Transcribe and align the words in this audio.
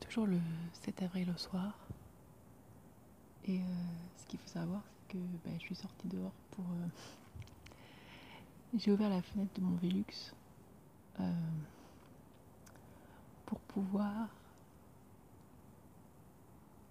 toujours 0.00 0.26
le 0.26 0.38
7 0.72 1.02
avril 1.02 1.30
au 1.34 1.38
soir. 1.38 1.78
Et 3.44 3.58
euh, 3.60 3.62
ce 4.16 4.26
qu'il 4.26 4.38
faut 4.38 4.48
savoir, 4.48 4.82
c'est 4.86 5.12
que 5.14 5.18
bah, 5.44 5.50
je 5.58 5.64
suis 5.64 5.74
sortie 5.74 6.08
dehors 6.08 6.32
pour. 6.50 6.64
euh, 6.64 6.88
J'ai 8.76 8.92
ouvert 8.92 9.08
la 9.08 9.22
fenêtre 9.22 9.50
de 9.54 9.60
mon 9.64 9.76
Velux 9.76 10.04
euh, 11.20 11.32
pour 13.46 13.58
pouvoir. 13.60 14.28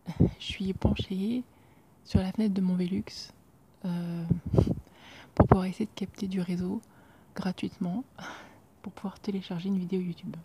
Je 0.39 0.43
suis 0.45 0.73
penchée 0.73 1.43
sur 2.05 2.19
la 2.21 2.31
fenêtre 2.31 2.53
de 2.53 2.61
mon 2.61 2.75
Velux 2.75 3.03
pour 5.35 5.47
pouvoir 5.47 5.65
essayer 5.65 5.85
de 5.85 5.91
capter 5.95 6.27
du 6.27 6.41
réseau 6.41 6.81
gratuitement 7.35 8.03
pour 8.81 8.91
pouvoir 8.93 9.19
télécharger 9.19 9.67
une 9.67 9.77
vidéo 9.77 9.99
YouTube. 10.01 10.35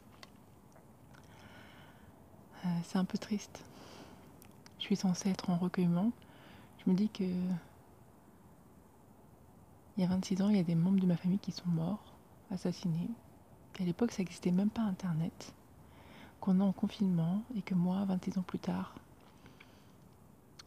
Euh, 2.65 2.69
c'est 2.85 2.99
un 2.99 3.05
peu 3.05 3.19
triste. 3.19 3.63
Je 4.79 4.85
suis 4.85 4.97
censée 4.97 5.31
être 5.31 5.51
en 5.51 5.57
recueillement. 5.57 6.13
Je 6.85 6.91
me 6.91 6.97
dis 6.97 7.09
que 7.09 7.25
il 9.97 10.01
y 10.01 10.05
a 10.05 10.09
26 10.09 10.43
ans, 10.43 10.49
il 10.49 10.57
y 10.57 10.61
a 10.61 10.65
des 10.65 10.75
membres 10.75 11.01
de 11.01 11.07
ma 11.07 11.17
famille 11.17 11.39
qui 11.39 11.53
sont 11.53 11.69
morts, 11.69 12.15
assassinés. 12.51 13.11
Qu'à 13.75 13.85
l'époque, 13.85 14.11
ça 14.11 14.19
n'existait 14.19 14.51
même 14.51 14.71
pas 14.71 14.83
Internet. 14.83 15.53
Qu'on 16.41 16.61
est 16.61 16.65
en 16.65 16.73
confinement 16.73 17.43
et 17.57 17.63
que 17.63 17.75
moi, 17.75 18.05
26 18.07 18.39
ans 18.39 18.43
plus 18.43 18.59
tard, 18.59 18.95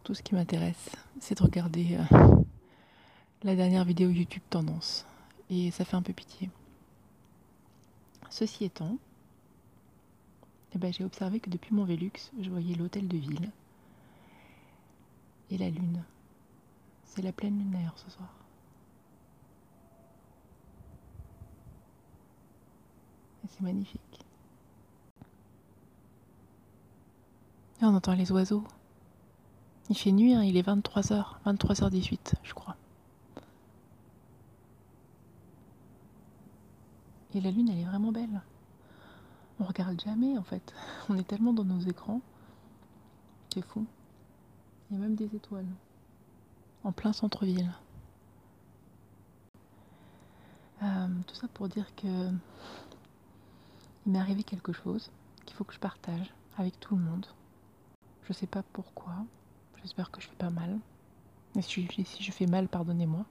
tout 0.04 0.14
ce 0.14 0.22
qui 0.22 0.36
m'intéresse, 0.36 0.90
c'est 1.20 1.38
de 1.38 1.44
regarder 1.44 1.98
euh, 1.98 2.36
la 3.44 3.56
dernière 3.56 3.84
vidéo 3.84 4.10
YouTube 4.10 4.44
tendance. 4.50 5.06
Et 5.50 5.72
ça 5.72 5.86
fait 5.86 5.96
un 5.96 6.02
peu 6.04 6.14
pitié. 6.14 6.50
Ceci 8.30 8.66
étant, 8.66 8.98
eh 10.76 10.78
ben, 10.78 10.92
j'ai 10.92 11.06
observé 11.06 11.40
que 11.40 11.50
depuis 11.50 11.74
mon 11.74 11.86
Velux, 11.86 12.12
je 12.38 12.50
voyais 12.50 12.76
l'hôtel 12.76 13.08
de 13.08 13.16
ville 13.16 13.50
et 15.50 15.58
la 15.58 15.70
lune. 15.70 16.04
C'est 17.06 17.22
la 17.22 17.32
pleine 17.32 17.58
lunaire 17.58 17.94
ce 17.96 18.12
soir. 18.12 18.28
Et 23.46 23.48
c'est 23.48 23.62
magnifique. 23.62 24.26
Et 27.82 27.86
on 27.86 27.96
entend 27.96 28.14
les 28.14 28.34
oiseaux. 28.34 28.66
Il 29.90 29.98
fait 29.98 30.12
nuit, 30.12 30.34
hein, 30.34 30.44
il 30.44 30.58
est 30.58 30.68
23h, 30.68 31.38
23h18, 31.46 32.34
je 32.44 32.54
crois. 32.54 32.76
Et 37.34 37.40
la 37.40 37.52
lune, 37.52 37.70
elle 37.70 37.80
est 37.80 37.86
vraiment 37.86 38.12
belle. 38.12 38.42
On 39.60 39.64
regarde 39.64 40.02
jamais 40.02 40.38
en 40.38 40.44
fait. 40.44 40.74
On 41.10 41.18
est 41.18 41.28
tellement 41.28 41.54
dans 41.54 41.64
nos 41.64 41.80
écrans. 41.80 42.22
C'est 43.54 43.62
fou. 43.62 43.86
Il 44.90 44.98
y 44.98 45.00
a 45.00 45.02
même 45.02 45.16
des 45.16 45.34
étoiles. 45.36 45.68
En 46.84 46.92
plein 46.92 47.14
centre-ville. 47.14 47.72
Euh, 50.84 51.08
tout 51.26 51.36
ça 51.36 51.48
pour 51.48 51.68
dire 51.70 51.96
que 51.96 52.30
il 54.06 54.12
m'est 54.12 54.20
arrivé 54.20 54.44
quelque 54.44 54.72
chose 54.72 55.10
qu'il 55.46 55.56
faut 55.56 55.64
que 55.64 55.74
je 55.74 55.80
partage 55.80 56.32
avec 56.58 56.80
tout 56.80 56.96
le 56.96 57.02
monde. 57.02 57.26
Je 58.28 58.34
sais 58.34 58.48
pas 58.48 58.64
pourquoi. 58.74 59.14
J'espère 59.82 60.12
que 60.12 60.22
je 60.22 60.28
fais 60.28 60.36
pas 60.36 60.50
mal. 60.50 60.80
Et 61.56 61.62
si 61.62 61.86
je, 61.86 62.04
si 62.04 62.24
je 62.24 62.32
fais 62.32 62.46
mal, 62.46 62.68
pardonnez-moi. 62.68 63.26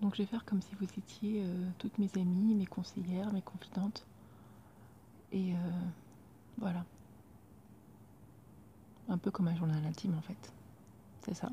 Donc 0.00 0.14
je 0.14 0.22
vais 0.22 0.26
faire 0.26 0.44
comme 0.44 0.60
si 0.60 0.74
vous 0.74 0.84
étiez 0.84 1.44
euh, 1.44 1.68
toutes 1.78 1.98
mes 1.98 2.10
amies, 2.16 2.54
mes 2.54 2.66
conseillères, 2.66 3.32
mes 3.32 3.42
confidentes. 3.42 4.04
Et 5.32 5.52
euh, 5.52 5.56
voilà. 6.58 6.84
Un 9.08 9.18
peu 9.18 9.30
comme 9.30 9.48
un 9.48 9.56
journal 9.56 9.84
intime 9.86 10.14
en 10.16 10.20
fait. 10.20 10.52
C'est 11.24 11.34
ça. 11.34 11.50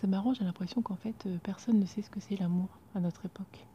C'est 0.00 0.06
marrant, 0.06 0.34
j'ai 0.34 0.44
l'impression 0.44 0.82
qu'en 0.82 0.96
fait 0.96 1.26
euh, 1.26 1.38
personne 1.42 1.80
ne 1.80 1.86
sait 1.86 2.02
ce 2.02 2.10
que 2.10 2.20
c'est 2.20 2.36
l'amour 2.36 2.68
à 2.94 3.00
notre 3.00 3.24
époque. 3.24 3.66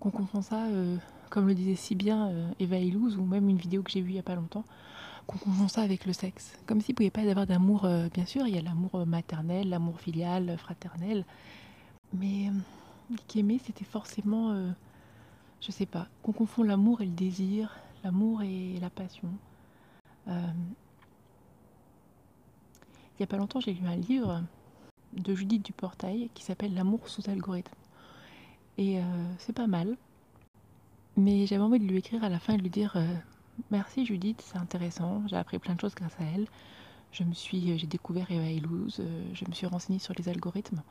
Qu'on 0.00 0.10
comprend 0.10 0.42
ça, 0.42 0.66
euh, 0.66 0.96
comme 1.30 1.46
le 1.48 1.54
disait 1.54 1.74
si 1.74 1.94
bien 1.94 2.30
Eva 2.60 2.78
Illouz, 2.78 3.16
ou 3.16 3.24
même 3.24 3.48
une 3.48 3.56
vidéo 3.56 3.82
que 3.82 3.90
j'ai 3.90 4.00
vue 4.00 4.10
il 4.10 4.14
n'y 4.14 4.20
a 4.20 4.22
pas 4.24 4.34
longtemps, 4.34 4.64
qu'on 5.26 5.38
confond 5.38 5.68
ça 5.68 5.82
avec 5.82 6.06
le 6.06 6.12
sexe. 6.12 6.56
Comme 6.66 6.80
s'il 6.80 6.92
ne 6.92 6.96
pouvait 6.96 7.10
pas 7.10 7.22
y 7.22 7.30
avoir 7.30 7.46
d'amour, 7.46 7.88
bien 8.12 8.26
sûr, 8.26 8.46
il 8.46 8.54
y 8.54 8.58
a 8.58 8.62
l'amour 8.62 9.06
maternel, 9.06 9.70
l'amour 9.70 9.98
filial, 9.98 10.56
fraternel. 10.58 11.24
Mais 12.12 12.52
qu'aimer, 13.26 13.58
c'était 13.64 13.86
forcément, 13.86 14.54
je 15.62 15.72
sais 15.72 15.86
pas, 15.86 16.08
qu'on 16.22 16.32
confond 16.32 16.62
l'amour 16.62 17.00
et 17.00 17.06
le 17.06 17.12
désir, 17.12 17.74
l'amour 18.06 18.42
et 18.42 18.78
la 18.80 18.88
passion. 18.88 19.28
Euh, 20.28 20.52
il 23.12 23.18
n'y 23.18 23.24
a 23.24 23.26
pas 23.26 23.36
longtemps, 23.36 23.58
j'ai 23.58 23.74
lu 23.74 23.84
un 23.88 23.96
livre 23.96 24.44
de 25.12 25.34
Judith 25.34 25.64
Duportail 25.64 26.30
qui 26.32 26.44
s'appelle 26.44 26.72
L'amour 26.74 27.08
sous 27.08 27.28
algorithme. 27.28 27.74
Et 28.78 29.00
euh, 29.00 29.02
c'est 29.38 29.52
pas 29.52 29.66
mal. 29.66 29.96
Mais 31.16 31.46
j'avais 31.46 31.62
envie 31.62 31.80
de 31.80 31.84
lui 31.84 31.96
écrire 31.98 32.22
à 32.22 32.28
la 32.28 32.38
fin 32.38 32.54
et 32.54 32.58
de 32.58 32.62
lui 32.62 32.70
dire 32.70 32.92
euh, 32.94 33.12
Merci 33.72 34.06
Judith, 34.06 34.40
c'est 34.40 34.58
intéressant, 34.58 35.26
j'ai 35.26 35.36
appris 35.36 35.58
plein 35.58 35.74
de 35.74 35.80
choses 35.80 35.96
grâce 35.96 36.14
à 36.20 36.24
elle. 36.24 36.46
Je 37.10 37.24
me 37.24 37.32
suis, 37.32 37.76
j'ai 37.76 37.86
découvert 37.88 38.30
Eva 38.30 38.48
Illouz, 38.50 39.02
je 39.32 39.44
me 39.48 39.52
suis 39.52 39.66
renseignée 39.66 39.98
sur 39.98 40.14
les 40.16 40.28
algorithmes. 40.28 40.82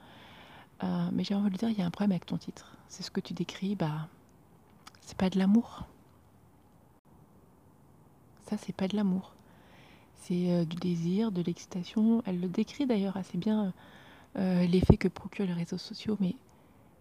Mais 1.13 1.23
j'ai 1.23 1.35
envie 1.35 1.45
de 1.45 1.51
lui 1.51 1.57
dire 1.57 1.69
il 1.69 1.77
y 1.77 1.81
a 1.81 1.85
un 1.85 1.91
problème 1.91 2.11
avec 2.11 2.25
ton 2.25 2.37
titre. 2.37 2.75
C'est 2.89 3.03
ce 3.03 3.11
que 3.11 3.21
tu 3.21 3.33
décris, 3.33 3.75
bah, 3.75 4.07
c'est 5.01 5.17
pas 5.17 5.29
de 5.29 5.37
l'amour. 5.37 5.85
Ça, 8.49 8.57
c'est 8.57 8.75
pas 8.75 8.87
de 8.87 8.95
l'amour. 8.95 9.33
C'est 10.15 10.51
euh, 10.51 10.65
du 10.65 10.75
désir, 10.75 11.31
de 11.31 11.41
l'excitation. 11.41 12.21
Elle 12.25 12.39
le 12.39 12.47
décrit 12.47 12.85
d'ailleurs 12.85 13.17
assez 13.17 13.37
bien, 13.37 13.73
euh, 14.37 14.65
l'effet 14.65 14.97
que 14.97 15.07
procurent 15.07 15.47
les 15.47 15.53
réseaux 15.53 15.77
sociaux. 15.77 16.17
Mais 16.19 16.35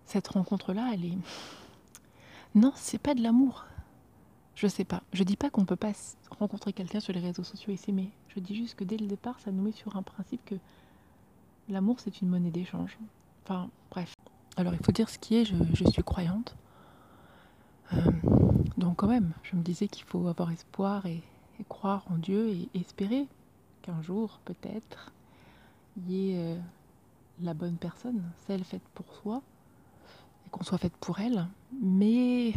cette 0.04 0.28
rencontre-là, 0.28 0.90
elle 0.92 1.04
est. 1.04 1.18
Non, 2.56 2.72
c'est 2.76 2.98
pas 2.98 3.16
de 3.16 3.20
l'amour. 3.20 3.66
Je 4.54 4.68
sais 4.68 4.84
pas. 4.84 5.02
Je 5.12 5.24
dis 5.24 5.36
pas 5.36 5.50
qu'on 5.50 5.64
peut 5.64 5.74
pas 5.74 5.90
rencontrer 6.38 6.72
quelqu'un 6.72 7.00
sur 7.00 7.12
les 7.12 7.18
réseaux 7.18 7.42
sociaux 7.42 7.72
et 7.72 7.76
s'aimer. 7.76 8.10
Je 8.28 8.38
dis 8.38 8.54
juste 8.54 8.76
que 8.76 8.84
dès 8.84 8.96
le 8.96 9.08
départ, 9.08 9.40
ça 9.40 9.50
nous 9.50 9.60
met 9.60 9.72
sur 9.72 9.96
un 9.96 10.02
principe 10.02 10.44
que 10.44 10.54
l'amour, 11.68 11.98
c'est 11.98 12.20
une 12.20 12.28
monnaie 12.28 12.52
d'échange. 12.52 12.96
Enfin, 13.42 13.68
bref. 13.90 14.14
Alors, 14.56 14.72
il 14.72 14.84
faut 14.84 14.92
dire 14.92 15.08
ce 15.08 15.18
qui 15.18 15.34
est. 15.34 15.44
Je, 15.44 15.84
suis 15.90 16.04
croyante. 16.04 16.54
Euh, 17.92 18.12
donc, 18.76 18.98
quand 18.98 19.08
même, 19.08 19.32
je 19.42 19.56
me 19.56 19.62
disais 19.62 19.88
qu'il 19.88 20.04
faut 20.04 20.28
avoir 20.28 20.52
espoir 20.52 21.06
et, 21.06 21.24
et 21.60 21.64
croire 21.68 22.04
en 22.10 22.16
Dieu 22.16 22.50
et 22.50 22.68
espérer 22.74 23.26
qu'un 23.82 24.00
jour, 24.02 24.40
peut-être, 24.44 25.12
il 25.96 26.10
y 26.10 26.30
ait 26.30 26.38
euh, 26.38 26.56
la 27.42 27.54
bonne 27.54 27.76
personne, 27.76 28.22
celle 28.46 28.64
faite 28.64 28.82
pour 28.94 29.06
soi, 29.22 29.42
et 30.46 30.50
qu'on 30.50 30.64
soit 30.64 30.78
faite 30.78 30.96
pour 31.00 31.20
elle. 31.20 31.46
Mais 31.82 32.54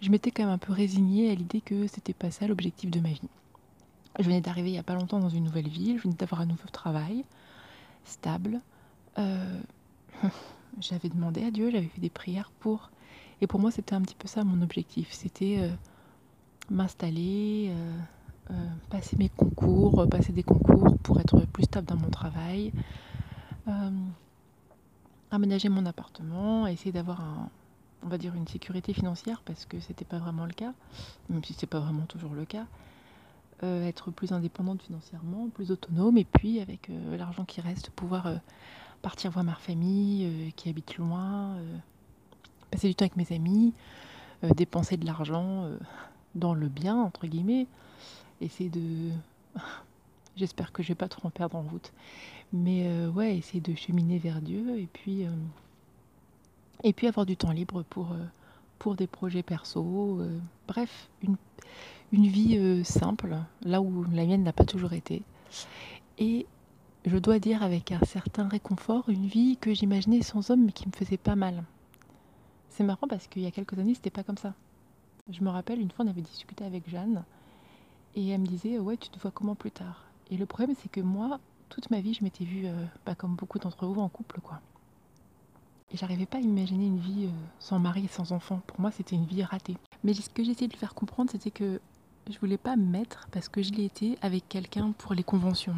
je 0.00 0.10
m'étais 0.10 0.30
quand 0.30 0.44
même 0.44 0.52
un 0.52 0.58
peu 0.58 0.72
résignée 0.72 1.30
à 1.30 1.34
l'idée 1.34 1.60
que 1.60 1.86
c'était 1.86 2.14
pas 2.14 2.30
ça 2.30 2.46
l'objectif 2.46 2.90
de 2.90 3.00
ma 3.00 3.10
vie. 3.10 3.28
Je 4.18 4.24
venais 4.24 4.40
d'arriver 4.40 4.70
il 4.70 4.74
y 4.74 4.78
a 4.78 4.82
pas 4.82 4.94
longtemps 4.94 5.20
dans 5.20 5.28
une 5.28 5.44
nouvelle 5.44 5.68
ville, 5.68 5.98
je 5.98 6.02
venais 6.02 6.14
d'avoir 6.14 6.40
un 6.40 6.46
nouveau 6.46 6.68
travail 6.68 7.24
stable. 8.04 8.60
Euh, 9.18 9.60
j'avais 10.80 11.08
demandé 11.08 11.44
à 11.44 11.50
Dieu, 11.50 11.70
j'avais 11.70 11.86
fait 11.86 12.00
des 12.00 12.10
prières 12.10 12.50
pour. 12.60 12.90
Et 13.40 13.46
pour 13.46 13.60
moi, 13.60 13.70
c'était 13.70 13.94
un 13.94 14.02
petit 14.02 14.14
peu 14.14 14.28
ça 14.28 14.44
mon 14.44 14.60
objectif. 14.62 15.12
C'était 15.12 15.58
euh, 15.60 15.74
m'installer, 16.68 17.72
euh, 18.50 18.54
passer 18.88 19.16
mes 19.16 19.28
concours, 19.28 20.00
euh, 20.00 20.06
passer 20.06 20.32
des 20.32 20.42
concours 20.42 20.98
pour 20.98 21.20
être 21.20 21.40
plus 21.46 21.64
stable 21.64 21.86
dans 21.86 21.96
mon 21.96 22.08
travail, 22.08 22.72
euh, 23.68 23.90
aménager 25.30 25.68
mon 25.68 25.86
appartement, 25.86 26.66
essayer 26.66 26.90
d'avoir 26.90 27.20
un, 27.20 27.48
on 28.02 28.08
va 28.08 28.18
dire 28.18 28.34
une 28.34 28.48
sécurité 28.48 28.92
financière 28.92 29.42
parce 29.44 29.66
que 29.66 29.78
c'était 29.78 30.04
pas 30.04 30.18
vraiment 30.18 30.46
le 30.46 30.52
cas, 30.52 30.72
même 31.28 31.44
si 31.44 31.52
c'est 31.52 31.68
pas 31.68 31.78
vraiment 31.78 32.06
toujours 32.06 32.34
le 32.34 32.44
cas. 32.44 32.66
Être 33.62 34.10
plus 34.10 34.32
indépendante 34.32 34.80
financièrement, 34.80 35.50
plus 35.50 35.70
autonome, 35.70 36.16
et 36.16 36.24
puis 36.24 36.60
avec 36.60 36.90
l'argent 37.10 37.44
qui 37.44 37.60
reste, 37.60 37.90
pouvoir 37.90 38.26
partir 39.02 39.30
voir 39.30 39.44
ma 39.44 39.54
famille 39.54 40.50
qui 40.56 40.70
habite 40.70 40.96
loin, 40.96 41.56
passer 42.70 42.88
du 42.88 42.94
temps 42.94 43.04
avec 43.04 43.18
mes 43.18 43.36
amis, 43.36 43.74
dépenser 44.56 44.96
de 44.96 45.04
l'argent 45.04 45.68
dans 46.34 46.54
le 46.54 46.68
bien, 46.68 46.96
entre 46.96 47.26
guillemets, 47.26 47.66
essayer 48.40 48.70
de... 48.70 49.10
J'espère 50.36 50.72
que 50.72 50.82
je 50.82 50.88
vais 50.88 50.94
pas 50.94 51.08
trop 51.08 51.28
en 51.28 51.30
perdre 51.30 51.56
en 51.56 51.62
route. 51.62 51.92
Mais 52.52 52.86
euh, 52.86 53.10
ouais, 53.10 53.36
essayer 53.36 53.60
de 53.60 53.74
cheminer 53.74 54.18
vers 54.18 54.40
Dieu 54.40 54.78
et 54.78 54.88
puis, 54.92 55.24
euh, 55.24 55.30
et 56.82 56.92
puis 56.92 57.06
avoir 57.06 57.26
du 57.26 57.36
temps 57.36 57.52
libre 57.52 57.82
pour, 57.82 58.12
euh, 58.12 58.24
pour 58.78 58.94
des 58.94 59.06
projets 59.06 59.42
perso. 59.42 60.20
bref, 60.66 61.08
une, 61.22 61.36
une 62.12 62.26
vie 62.26 62.84
simple, 62.84 63.36
là 63.62 63.80
où 63.80 64.04
la 64.04 64.24
mienne 64.24 64.42
n'a 64.42 64.52
pas 64.52 64.64
toujours 64.64 64.92
été. 64.92 65.22
Et 66.18 66.46
je 67.04 67.16
dois 67.18 67.38
dire 67.38 67.62
avec 67.62 67.92
un 67.92 68.00
certain 68.04 68.48
réconfort, 68.48 69.08
une 69.08 69.26
vie 69.26 69.56
que 69.56 69.72
j'imaginais 69.72 70.22
sans 70.22 70.50
homme 70.50 70.64
mais 70.66 70.72
qui 70.72 70.86
me 70.86 70.92
faisait 70.92 71.16
pas 71.16 71.36
mal. 71.36 71.64
C'est 72.70 72.84
marrant 72.84 73.08
parce 73.08 73.26
qu'il 73.26 73.42
y 73.42 73.46
a 73.46 73.50
quelques 73.50 73.78
années, 73.78 73.94
c'était 73.94 74.10
pas 74.10 74.22
comme 74.22 74.38
ça. 74.38 74.54
Je 75.30 75.42
me 75.42 75.50
rappelle, 75.50 75.80
une 75.80 75.90
fois, 75.90 76.04
on 76.04 76.08
avait 76.08 76.22
discuté 76.22 76.64
avec 76.64 76.88
Jeanne 76.88 77.24
Et 78.14 78.28
elle 78.28 78.40
me 78.40 78.46
disait, 78.46 78.78
ouais, 78.78 78.96
tu 78.96 79.08
te 79.08 79.18
vois 79.18 79.30
comment 79.30 79.54
plus 79.54 79.70
tard? 79.70 80.04
Et 80.30 80.36
le 80.36 80.46
problème, 80.46 80.74
c'est 80.80 80.90
que 80.90 81.00
moi, 81.00 81.38
toute 81.68 81.90
ma 81.90 82.00
vie, 82.00 82.14
je 82.14 82.24
m'étais 82.24 82.44
vue, 82.44 82.66
euh, 82.66 82.84
pas 83.04 83.14
comme 83.14 83.34
beaucoup 83.34 83.58
d'entre 83.58 83.86
vous, 83.86 84.00
en 84.00 84.08
couple, 84.08 84.40
quoi. 84.40 84.60
Et 85.92 85.96
j'arrivais 85.96 86.26
pas 86.26 86.38
à 86.38 86.40
imaginer 86.40 86.86
une 86.86 86.98
vie 86.98 87.26
euh, 87.26 87.46
sans 87.58 87.78
mari 87.78 88.04
et 88.04 88.08
sans 88.08 88.32
enfant. 88.32 88.60
Pour 88.66 88.80
moi, 88.80 88.90
c'était 88.90 89.16
une 89.16 89.24
vie 89.24 89.42
ratée. 89.42 89.76
Mais 90.04 90.14
ce 90.14 90.28
que 90.28 90.44
j'essayais 90.44 90.68
de 90.68 90.72
lui 90.72 90.78
faire 90.78 90.94
comprendre, 90.94 91.30
c'était 91.30 91.50
que 91.50 91.80
je 92.30 92.38
voulais 92.38 92.58
pas 92.58 92.76
me 92.76 92.84
mettre, 92.84 93.28
parce 93.32 93.48
que 93.48 93.62
je 93.62 93.72
l'ai 93.72 93.84
été, 93.84 94.18
avec 94.22 94.48
quelqu'un 94.48 94.92
pour 94.92 95.14
les 95.14 95.24
conventions, 95.24 95.74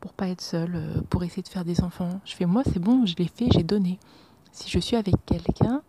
pour 0.00 0.12
pas 0.12 0.28
être 0.28 0.40
seule, 0.40 0.76
euh, 0.76 1.00
pour 1.10 1.24
essayer 1.24 1.42
de 1.42 1.48
faire 1.48 1.64
des 1.64 1.82
enfants. 1.82 2.20
Je 2.24 2.34
fais, 2.34 2.46
moi, 2.46 2.62
c'est 2.64 2.78
bon, 2.78 3.04
je 3.06 3.16
l'ai 3.16 3.28
fait, 3.28 3.48
j'ai 3.52 3.62
donné. 3.62 3.98
Si 4.52 4.70
je 4.70 4.78
suis 4.78 4.96
avec 4.96 5.14
quelqu'un, 5.26 5.82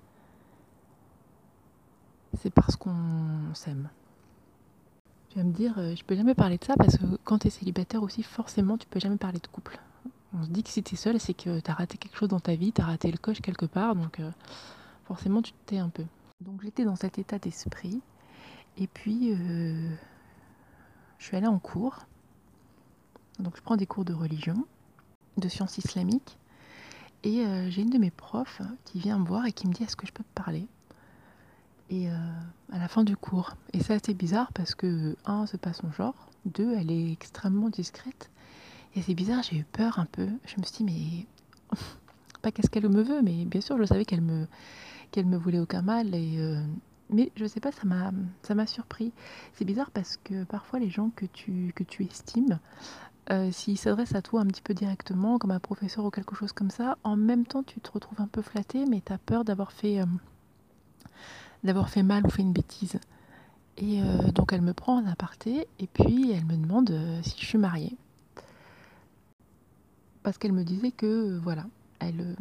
c'est 2.41 2.49
parce 2.49 2.75
qu'on 2.75 3.53
s'aime. 3.53 3.89
Tu 5.35 5.41
vas 5.41 5.47
me 5.47 5.51
dire, 5.51 5.73
euh, 5.79 5.93
je 5.97 6.03
peux 6.05 6.15
jamais 6.15 6.33
parler 6.33 6.57
de 6.57 6.63
ça 6.63 6.77
parce 6.77 6.95
que 6.95 7.03
quand 7.25 7.39
tu 7.39 7.47
es 7.47 7.49
célibataire 7.49 8.01
aussi, 8.01 8.23
forcément, 8.23 8.77
tu 8.77 8.87
peux 8.87 9.01
jamais 9.01 9.17
parler 9.17 9.39
de 9.39 9.47
couple. 9.47 9.77
On 10.33 10.41
se 10.45 10.49
dit 10.49 10.63
que 10.63 10.69
si 10.69 10.81
tu 10.81 10.93
es 10.93 10.97
seul, 10.97 11.19
c'est 11.19 11.33
que 11.33 11.59
tu 11.59 11.69
as 11.69 11.73
raté 11.73 11.97
quelque 11.97 12.15
chose 12.15 12.29
dans 12.29 12.39
ta 12.39 12.55
vie, 12.55 12.71
tu 12.71 12.79
as 12.79 12.85
raté 12.85 13.11
le 13.11 13.17
coche 13.17 13.41
quelque 13.41 13.65
part, 13.65 13.97
donc 13.97 14.21
euh, 14.21 14.31
forcément, 15.03 15.41
tu 15.41 15.51
te 15.51 15.57
tais 15.65 15.77
un 15.77 15.89
peu. 15.89 16.05
Donc 16.39 16.61
j'étais 16.61 16.85
dans 16.85 16.95
cet 16.95 17.19
état 17.19 17.37
d'esprit, 17.37 17.99
et 18.77 18.87
puis 18.87 19.33
euh, 19.33 19.89
je 21.17 21.25
suis 21.25 21.35
allée 21.35 21.47
en 21.47 21.59
cours. 21.59 21.97
Donc 23.39 23.57
je 23.57 23.61
prends 23.61 23.75
des 23.75 23.87
cours 23.87 24.05
de 24.05 24.13
religion, 24.13 24.65
de 25.35 25.49
sciences 25.49 25.77
islamiques, 25.77 26.37
et 27.25 27.43
j'ai 27.67 27.81
une 27.81 27.89
de 27.89 27.97
mes 27.97 28.11
profs 28.11 28.61
qui 28.85 28.99
vient 28.99 29.19
me 29.19 29.25
voir 29.25 29.45
et 29.45 29.51
qui 29.51 29.67
me 29.67 29.73
dit 29.73 29.83
est-ce 29.83 29.97
que 29.97 30.07
je 30.07 30.13
peux 30.13 30.23
te 30.23 30.41
parler? 30.41 30.65
Et 31.89 32.09
euh, 32.09 32.13
à 32.71 32.79
la 32.79 32.87
fin 32.87 33.03
du 33.03 33.15
cours. 33.15 33.55
Et 33.73 33.81
c'est 33.81 33.93
assez 33.93 34.13
bizarre 34.13 34.51
parce 34.53 34.75
que, 34.75 35.15
un, 35.25 35.45
c'est 35.45 35.59
pas 35.59 35.73
son 35.73 35.91
genre, 35.91 36.29
deux, 36.45 36.75
elle 36.75 36.91
est 36.91 37.11
extrêmement 37.11 37.69
discrète. 37.69 38.29
Et 38.95 39.01
c'est 39.01 39.13
bizarre, 39.13 39.43
j'ai 39.43 39.57
eu 39.57 39.63
peur 39.63 39.99
un 39.99 40.05
peu. 40.05 40.27
Je 40.45 40.55
me 40.59 40.63
suis 40.63 40.83
dit, 40.83 41.27
mais 41.71 41.77
pas 42.41 42.51
qu'est-ce 42.51 42.69
qu'elle 42.69 42.89
me 42.89 43.03
veut, 43.03 43.21
mais 43.21 43.45
bien 43.45 43.61
sûr, 43.61 43.77
je 43.77 43.83
savais 43.83 44.05
qu'elle 44.05 44.21
me, 44.21 44.47
me 45.17 45.37
voulait 45.37 45.59
aucun 45.59 45.81
mal. 45.81 46.15
Et, 46.15 46.37
euh, 46.39 46.61
mais 47.09 47.31
je 47.35 47.45
sais 47.45 47.59
pas, 47.59 47.71
ça 47.71 47.83
m'a, 47.85 48.11
ça 48.41 48.55
m'a 48.55 48.65
surpris. 48.65 49.11
C'est 49.53 49.65
bizarre 49.65 49.91
parce 49.91 50.17
que 50.17 50.43
parfois, 50.45 50.79
les 50.79 50.89
gens 50.89 51.11
que 51.15 51.25
tu, 51.25 51.71
que 51.75 51.83
tu 51.83 52.03
estimes, 52.03 52.59
euh, 53.31 53.51
s'ils 53.51 53.77
s'adressent 53.77 54.15
à 54.15 54.21
toi 54.21 54.41
un 54.41 54.45
petit 54.45 54.61
peu 54.61 54.73
directement, 54.73 55.37
comme 55.37 55.51
un 55.51 55.59
professeur 55.59 56.05
ou 56.05 56.11
quelque 56.11 56.35
chose 56.35 56.51
comme 56.51 56.69
ça, 56.71 56.97
en 57.03 57.15
même 57.15 57.45
temps, 57.45 57.63
tu 57.63 57.79
te 57.79 57.91
retrouves 57.91 58.21
un 58.21 58.27
peu 58.27 58.41
flatté, 58.41 58.85
mais 58.85 59.01
tu 59.05 59.11
as 59.11 59.17
peur 59.17 59.43
d'avoir 59.43 59.71
fait 59.71 59.99
d'avoir 61.65 61.89
fait 61.89 62.03
mal 62.03 62.25
ou 62.25 62.29
fait 62.29 62.41
une 62.41 62.53
bêtise. 62.53 62.99
Et 63.77 64.01
euh, 64.01 64.31
donc 64.31 64.53
elle 64.53 64.61
me 64.61 64.73
prend 64.73 65.01
en 65.01 65.05
aparté 65.05 65.67
et 65.79 65.87
puis 65.87 66.31
elle 66.31 66.45
me 66.45 66.55
demande 66.55 66.91
euh, 66.91 67.19
si 67.23 67.35
je 67.39 67.45
suis 67.45 67.57
mariée. 67.57 67.95
Parce 70.23 70.37
qu'elle 70.37 70.53
me 70.53 70.63
disait 70.63 70.91
que 70.91 71.05
euh, 71.05 71.39
voilà, 71.43 71.65
elle, 71.99 72.35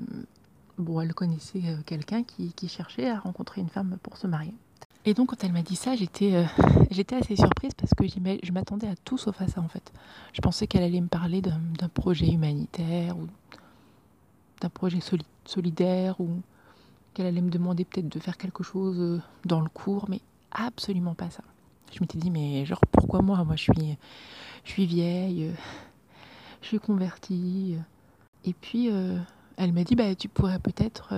bon, 0.79 1.01
elle 1.01 1.13
connaissait 1.13 1.61
quelqu'un 1.87 2.23
qui, 2.23 2.53
cherchait 2.69 3.11
à 3.11 3.19
rencontrer 3.19 3.61
une 3.61 3.69
femme 3.69 3.99
pour 4.03 4.17
se 4.17 4.27
marier. 4.27 4.55
Et 5.07 5.13
donc 5.13 5.31
quand 5.31 5.45
elle 5.45 5.53
m'a 5.53 5.63
dit 5.63 5.77
ça, 5.77 5.97
j'étais 5.97 6.47
j'étais 6.91 7.17
assez 7.17 7.37
surprise 7.37 7.75
parce 7.75 7.93
que 7.95 8.07
je 8.07 8.53
m'attendais 8.53 8.87
à 8.87 8.95
tout 9.05 9.19
sauf 9.19 9.41
à 9.43 9.49
ça 9.49 9.61
en 9.61 9.69
fait. 9.69 9.93
Je 10.33 10.41
pensais 10.41 10.67
qu'elle 10.67 10.85
allait 10.85 11.01
me 11.01 11.09
parler 11.09 11.43
d'un 11.43 11.89
projet 11.93 12.29
humanitaire 12.29 13.19
ou 13.19 13.27
d'un 14.61 14.71
projet 14.71 15.01
solidaire 15.45 16.21
ou 16.21 16.41
qu'elle 17.15 17.27
allait 17.27 17.41
me 17.41 17.51
demander 17.51 17.85
peut-être 17.85 18.09
de 18.09 18.19
faire 18.19 18.37
quelque 18.37 18.63
chose 18.63 18.99
euh, 18.99 19.21
dans 19.45 19.61
le 19.61 19.69
cours, 19.69 20.07
mais 20.09 20.21
absolument 20.51 21.15
pas 21.15 21.31
ça. 21.31 21.45
Je 21.93 22.01
m'étais 22.01 22.19
dit, 22.19 22.31
mais 22.31 22.67
genre, 22.67 22.81
pourquoi 22.91 23.23
moi? 23.23 23.43
Moi, 23.45 23.57
je 23.57 23.63
suis, 23.63 23.97
je 24.65 24.71
suis 24.71 24.85
vieille, 24.85 25.45
euh, 25.45 25.53
je 26.61 26.67
suis 26.67 26.81
convertie. 26.81 27.77
Et 28.45 28.53
puis, 28.53 28.91
euh, 28.91 29.17
elle 29.57 29.73
m'a 29.73 29.85
dit, 29.85 29.95
bah, 29.95 30.15
tu 30.17 30.29
pourrais 30.29 30.59
peut-être 30.59 31.15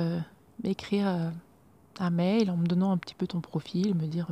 m'écrire 0.63 1.33
un 1.99 2.11
mail 2.11 2.51
en 2.51 2.59
me 2.59 2.67
donnant 2.67 2.93
un 2.93 2.99
petit 2.99 3.15
peu 3.15 3.27
ton 3.27 3.41
profil, 3.41 3.95
me 3.95 4.07
dire 4.07 4.29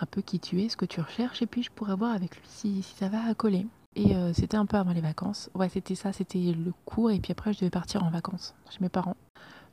un 0.00 0.06
peu 0.06 0.22
qui 0.22 0.40
tu 0.40 0.60
es, 0.60 0.68
ce 0.68 0.76
que 0.76 0.84
tu 0.84 1.00
recherches, 1.00 1.40
et 1.42 1.46
puis 1.46 1.62
je 1.62 1.70
pourrais 1.70 1.94
voir 1.94 2.12
avec 2.12 2.36
lui 2.36 2.44
si, 2.46 2.82
si 2.82 2.96
ça 2.96 3.08
va 3.08 3.32
coller. 3.34 3.66
Et 3.94 4.14
c'était 4.34 4.56
un 4.56 4.66
peu 4.66 4.76
avant 4.76 4.92
les 4.92 5.00
vacances. 5.00 5.50
Ouais, 5.54 5.68
c'était 5.68 5.94
ça, 5.94 6.12
c'était 6.12 6.52
le 6.52 6.72
cours, 6.84 7.12
et 7.12 7.20
puis 7.20 7.30
après, 7.30 7.52
je 7.52 7.60
devais 7.60 7.70
partir 7.70 8.02
en 8.02 8.10
vacances 8.10 8.54
chez 8.70 8.78
mes 8.80 8.88
parents. 8.88 9.16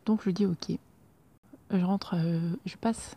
Donc 0.10 0.24
je 0.26 0.32
dis 0.32 0.48
ok. 0.48 0.72
Je 1.70 1.86
rentre, 1.86 2.16
euh, 2.16 2.56
je 2.66 2.78
passe. 2.78 3.16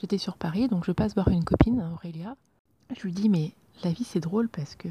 J'étais 0.00 0.18
sur 0.18 0.36
Paris, 0.36 0.68
donc 0.68 0.84
je 0.84 0.92
passe 0.92 1.14
voir 1.14 1.26
une 1.26 1.42
copine, 1.42 1.82
Aurélia. 1.92 2.36
Je 2.96 3.02
lui 3.02 3.10
dis 3.10 3.28
mais 3.28 3.50
la 3.82 3.90
vie 3.90 4.04
c'est 4.04 4.20
drôle 4.20 4.48
parce 4.48 4.76
que 4.76 4.86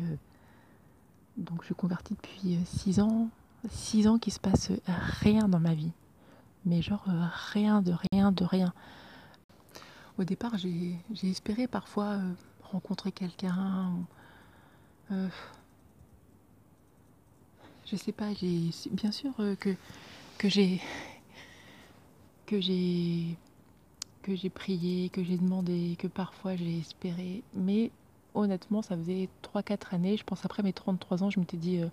donc 1.38 1.62
je 1.62 1.68
suis 1.68 1.76
convertie 1.76 2.16
depuis 2.16 2.60
6 2.66 3.00
euh, 3.00 3.04
ans, 3.04 3.30
6 3.70 4.08
ans 4.10 4.20
qu'il 4.20 4.34
se 4.34 4.42
passe 4.42 4.74
rien 5.22 5.48
dans 5.48 5.62
ma 5.62 5.74
vie. 5.74 5.94
Mais 6.66 6.82
genre 6.82 7.06
euh, 7.08 7.28
rien 7.54 7.82
de 7.82 7.94
rien 8.12 8.34
de 8.34 8.44
rien. 8.44 8.74
Au 10.18 10.26
départ, 10.26 10.58
j'ai 10.58 11.00
espéré 11.24 11.68
parfois 11.68 12.18
rencontrer 12.62 13.14
quelqu'un. 13.14 13.94
Euh, 15.12 15.30
je 17.86 17.96
sais 17.96 18.12
pas, 18.12 18.34
j'ai 18.34 18.70
bien 18.92 19.14
sûr 19.14 19.32
que 19.62 19.78
que 20.40 20.48
j'ai 20.48 20.90
prié, 24.50 25.10
que 25.10 25.22
j'ai 25.24 25.38
demandé, 25.38 25.98
que 26.00 26.08
parfois 26.08 26.56
j'ai 26.56 26.80
espéré. 26.80 27.44
Mais 27.54 27.92
honnêtement, 28.34 28.82
ça 28.82 28.96
faisait 28.96 29.28
3-4 29.44 29.96
années, 29.96 30.18
je 30.18 30.24
pense 30.24 30.46
après 30.46 30.64
mes 30.64 30.72
33 30.72 31.24
ans, 31.24 31.30
je 31.30 31.40
m'étais 31.40 31.58
dit, 31.58 31.80
euh, 31.80 31.90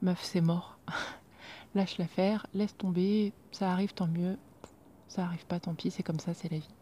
meuf, 0.00 0.24
c'est 0.24 0.40
mort. 0.40 0.78
Lâche 1.74 1.98
l'affaire, 1.98 2.46
laisse 2.54 2.74
tomber, 2.76 3.34
ça 3.52 3.70
arrive, 3.70 3.92
tant 3.92 4.06
mieux. 4.06 4.38
Ça 5.08 5.24
arrive 5.24 5.44
pas, 5.44 5.60
tant 5.60 5.74
pis, 5.74 5.90
c'est 5.90 6.02
comme 6.02 6.20
ça, 6.20 6.32
c'est 6.32 6.50
la 6.50 6.58
vie. 6.58 6.74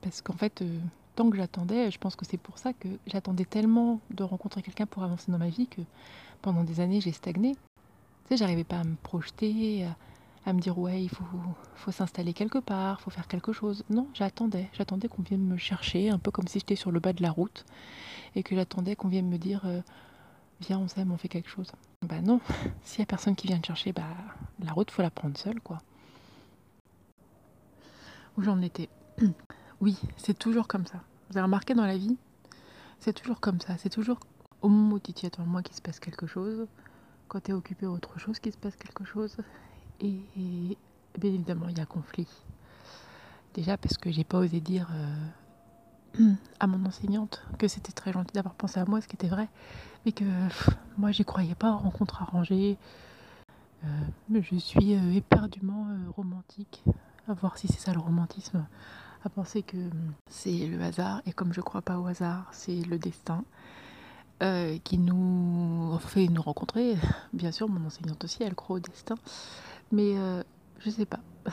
Parce 0.00 0.22
qu'en 0.22 0.34
fait, 0.34 0.62
euh, 0.62 0.78
tant 1.16 1.28
que 1.28 1.36
j'attendais, 1.36 1.90
je 1.90 1.98
pense 1.98 2.14
que 2.14 2.24
c'est 2.24 2.38
pour 2.38 2.58
ça 2.58 2.72
que 2.72 2.88
j'attendais 3.08 3.44
tellement 3.44 4.00
de 4.10 4.22
rencontrer 4.22 4.62
quelqu'un 4.62 4.86
pour 4.86 5.02
avancer 5.02 5.32
dans 5.32 5.38
ma 5.38 5.48
vie 5.48 5.66
que 5.66 5.82
pendant 6.40 6.62
des 6.62 6.78
années, 6.78 7.00
j'ai 7.00 7.12
stagné. 7.12 7.56
Tu 8.24 8.28
sais, 8.30 8.36
j'arrivais 8.38 8.64
pas 8.64 8.78
à 8.78 8.84
me 8.84 8.96
projeter, 8.96 9.86
à, 10.46 10.52
me 10.54 10.60
dire 10.60 10.78
ouais, 10.78 11.02
il 11.02 11.10
faut, 11.10 11.92
s'installer 11.92 12.32
quelque 12.32 12.56
part, 12.58 13.02
faut 13.02 13.10
faire 13.10 13.28
quelque 13.28 13.52
chose. 13.52 13.84
Non, 13.90 14.08
j'attendais. 14.14 14.70
J'attendais 14.72 15.08
qu'on 15.08 15.22
vienne 15.22 15.44
me 15.44 15.58
chercher, 15.58 16.08
un 16.08 16.18
peu 16.18 16.30
comme 16.30 16.48
si 16.48 16.58
j'étais 16.58 16.74
sur 16.76 16.90
le 16.90 17.00
bas 17.00 17.12
de 17.12 17.22
la 17.22 17.30
route 17.30 17.66
et 18.34 18.42
que 18.42 18.56
j'attendais 18.56 18.96
qu'on 18.96 19.08
vienne 19.08 19.28
me 19.28 19.36
dire 19.36 19.60
euh, 19.66 19.82
viens, 20.60 20.78
on 20.78 20.88
s'aime, 20.88 21.12
on 21.12 21.18
fait 21.18 21.28
quelque 21.28 21.50
chose. 21.50 21.70
Bah 22.00 22.22
non, 22.22 22.40
s'il 22.82 23.00
y 23.00 23.02
a 23.02 23.06
personne 23.06 23.36
qui 23.36 23.46
vient 23.46 23.58
te 23.58 23.66
chercher, 23.66 23.92
bah 23.92 24.08
la 24.58 24.72
route, 24.72 24.90
faut 24.90 25.02
la 25.02 25.10
prendre 25.10 25.36
seule, 25.36 25.60
quoi. 25.60 25.82
Où 28.38 28.42
j'en 28.42 28.60
étais? 28.62 28.88
Oui, 29.80 29.98
c'est 30.16 30.38
toujours 30.38 30.66
comme 30.66 30.86
ça. 30.86 31.02
Vous 31.28 31.36
avez 31.36 31.42
remarqué 31.42 31.74
dans 31.74 31.84
la 31.84 31.98
vie, 31.98 32.16
c'est 33.00 33.12
toujours 33.12 33.40
comme 33.40 33.60
ça. 33.60 33.76
C'est 33.76 33.90
toujours 33.90 34.18
au 34.62 34.68
moment 34.68 34.94
où 34.94 34.98
tu 34.98 35.12
t'y 35.12 35.26
attends 35.26 35.44
moi 35.44 35.62
qu'il 35.62 35.76
se 35.76 35.82
passe 35.82 36.00
quelque 36.00 36.26
chose 36.26 36.66
quand 37.28 37.40
tu 37.40 37.50
es 37.50 37.54
occupé 37.54 37.86
autre 37.86 38.18
chose, 38.18 38.38
qu'il 38.38 38.52
se 38.52 38.58
passe 38.58 38.76
quelque 38.76 39.04
chose. 39.04 39.36
Et, 40.00 40.18
bien 41.18 41.32
évidemment, 41.32 41.68
il 41.68 41.78
y 41.78 41.80
a 41.80 41.86
conflit. 41.86 42.28
Déjà 43.54 43.76
parce 43.76 43.96
que 43.98 44.10
j'ai 44.10 44.24
pas 44.24 44.38
osé 44.38 44.60
dire 44.60 44.88
euh, 46.18 46.34
à 46.60 46.66
mon 46.66 46.84
enseignante 46.86 47.42
que 47.58 47.68
c'était 47.68 47.92
très 47.92 48.12
gentil 48.12 48.32
d'avoir 48.34 48.54
pensé 48.54 48.80
à 48.80 48.84
moi, 48.84 49.00
ce 49.00 49.06
qui 49.06 49.14
était 49.14 49.28
vrai, 49.28 49.48
mais 50.04 50.12
que 50.12 50.24
moi 50.98 51.12
j'y 51.12 51.24
croyais 51.24 51.54
pas 51.54 51.70
en 51.70 51.78
rencontre 51.78 52.22
arrangée. 52.22 52.76
Euh, 53.84 54.40
je 54.42 54.56
suis 54.56 54.96
euh, 54.96 55.12
éperdument 55.12 55.86
romantique, 56.16 56.82
à 57.28 57.34
voir 57.34 57.58
si 57.58 57.68
c'est 57.68 57.78
ça 57.78 57.92
le 57.92 58.00
romantisme, 58.00 58.66
à 59.24 59.28
penser 59.28 59.62
que 59.62 59.76
c'est 60.28 60.66
le 60.66 60.82
hasard, 60.82 61.22
et 61.26 61.32
comme 61.32 61.52
je 61.52 61.60
crois 61.60 61.82
pas 61.82 61.98
au 61.98 62.06
hasard, 62.06 62.48
c'est 62.52 62.82
le 62.82 62.98
destin. 62.98 63.44
Euh, 64.42 64.78
qui 64.82 64.98
nous 64.98 65.96
fait 66.00 66.26
nous 66.26 66.42
rencontrer. 66.42 66.96
Bien 67.32 67.52
sûr, 67.52 67.68
mon 67.68 67.86
enseignante 67.86 68.24
aussi, 68.24 68.42
elle 68.42 68.54
croit 68.56 68.76
au 68.76 68.80
destin. 68.80 69.14
Mais 69.92 70.18
euh, 70.18 70.42
je 70.80 70.90
sais 70.90 71.06
pas. 71.06 71.20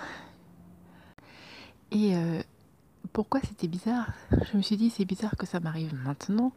Et 1.91 2.15
euh, 2.15 2.41
pourquoi 3.13 3.39
c'était 3.41 3.67
bizarre? 3.67 4.11
Je 4.51 4.57
me 4.57 4.63
suis 4.63 4.77
dit, 4.77 4.89
c'est 4.89 5.05
bizarre 5.05 5.35
que 5.37 5.45
ça 5.45 5.59
m'arrive 5.59 5.93
maintenant. 5.93 6.53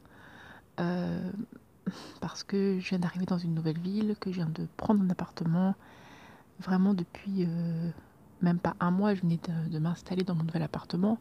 parce 2.21 2.43
que 2.43 2.79
je 2.81 2.89
viens 2.89 2.99
d'arriver 2.99 3.27
dans 3.27 3.39
une 3.39 3.55
nouvelle 3.55 3.79
ville, 3.79 4.17
que 4.19 4.31
je 4.31 4.37
viens 4.37 4.49
de 4.49 4.67
prendre 4.77 5.03
un 5.05 5.11
appartement. 5.11 5.75
Vraiment 6.59 6.95
depuis 6.95 7.47
même 8.41 8.59
pas 8.59 8.75
un 8.81 8.91
mois, 8.91 9.15
je 9.15 9.21
venais 9.21 9.41
de 9.69 9.79
m'installer 9.79 10.25
dans 10.25 10.35
mon 10.35 10.45
nouvel 10.45 10.63
appartement. 10.63 11.19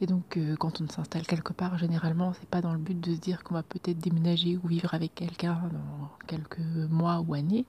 Et 0.00 0.06
donc, 0.06 0.36
euh, 0.36 0.56
quand 0.56 0.80
on 0.80 0.88
s'installe 0.88 1.26
quelque 1.26 1.52
part, 1.52 1.78
généralement, 1.78 2.32
c'est 2.34 2.48
pas 2.48 2.60
dans 2.60 2.72
le 2.72 2.78
but 2.78 3.00
de 3.00 3.14
se 3.14 3.20
dire 3.20 3.42
qu'on 3.42 3.54
va 3.54 3.62
peut-être 3.62 3.98
déménager 3.98 4.58
ou 4.62 4.68
vivre 4.68 4.92
avec 4.92 5.14
quelqu'un 5.14 5.54
dans 5.72 6.10
quelques 6.26 6.58
mois 6.90 7.20
ou 7.26 7.34
années. 7.34 7.64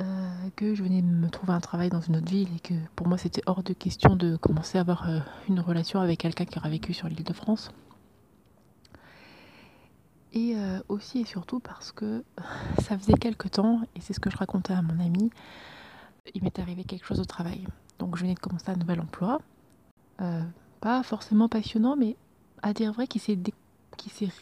Euh, 0.00 0.48
que 0.56 0.74
je 0.74 0.82
venais 0.82 1.02
me 1.02 1.28
trouver 1.28 1.52
un 1.52 1.60
travail 1.60 1.90
dans 1.90 2.00
une 2.00 2.16
autre 2.16 2.30
ville 2.30 2.48
et 2.56 2.60
que 2.60 2.72
pour 2.96 3.08
moi 3.08 3.18
c'était 3.18 3.42
hors 3.44 3.62
de 3.62 3.74
question 3.74 4.16
de 4.16 4.36
commencer 4.36 4.78
à 4.78 4.80
avoir 4.80 5.06
euh, 5.06 5.18
une 5.50 5.60
relation 5.60 6.00
avec 6.00 6.20
quelqu'un 6.20 6.46
qui 6.46 6.58
aurait 6.58 6.70
vécu 6.70 6.94
sur 6.94 7.08
l'île 7.08 7.24
de 7.24 7.32
France. 7.34 7.70
Et 10.32 10.54
aussi 10.88 11.20
et 11.20 11.24
surtout 11.26 11.60
parce 11.60 11.92
que 11.92 12.24
ça 12.78 12.96
faisait 12.96 13.12
quelque 13.14 13.48
temps, 13.48 13.82
et 13.94 14.00
c'est 14.00 14.14
ce 14.14 14.20
que 14.20 14.30
je 14.30 14.36
racontais 14.38 14.72
à 14.72 14.80
mon 14.80 14.98
ami, 14.98 15.30
il 16.34 16.42
m'est 16.42 16.58
arrivé 16.58 16.84
quelque 16.84 17.04
chose 17.04 17.20
au 17.20 17.26
travail. 17.26 17.66
Donc 17.98 18.16
je 18.16 18.22
venais 18.22 18.34
de 18.34 18.40
commencer 18.40 18.70
un 18.70 18.76
nouvel 18.76 19.00
emploi. 19.00 19.40
Euh, 20.82 20.88
pas 20.88 21.02
forcément 21.02 21.48
passionnant, 21.48 21.96
mais 21.96 22.16
à 22.62 22.72
dire 22.72 22.92
vrai, 22.92 23.06
qui 23.06 23.18
s'est, 23.18 23.38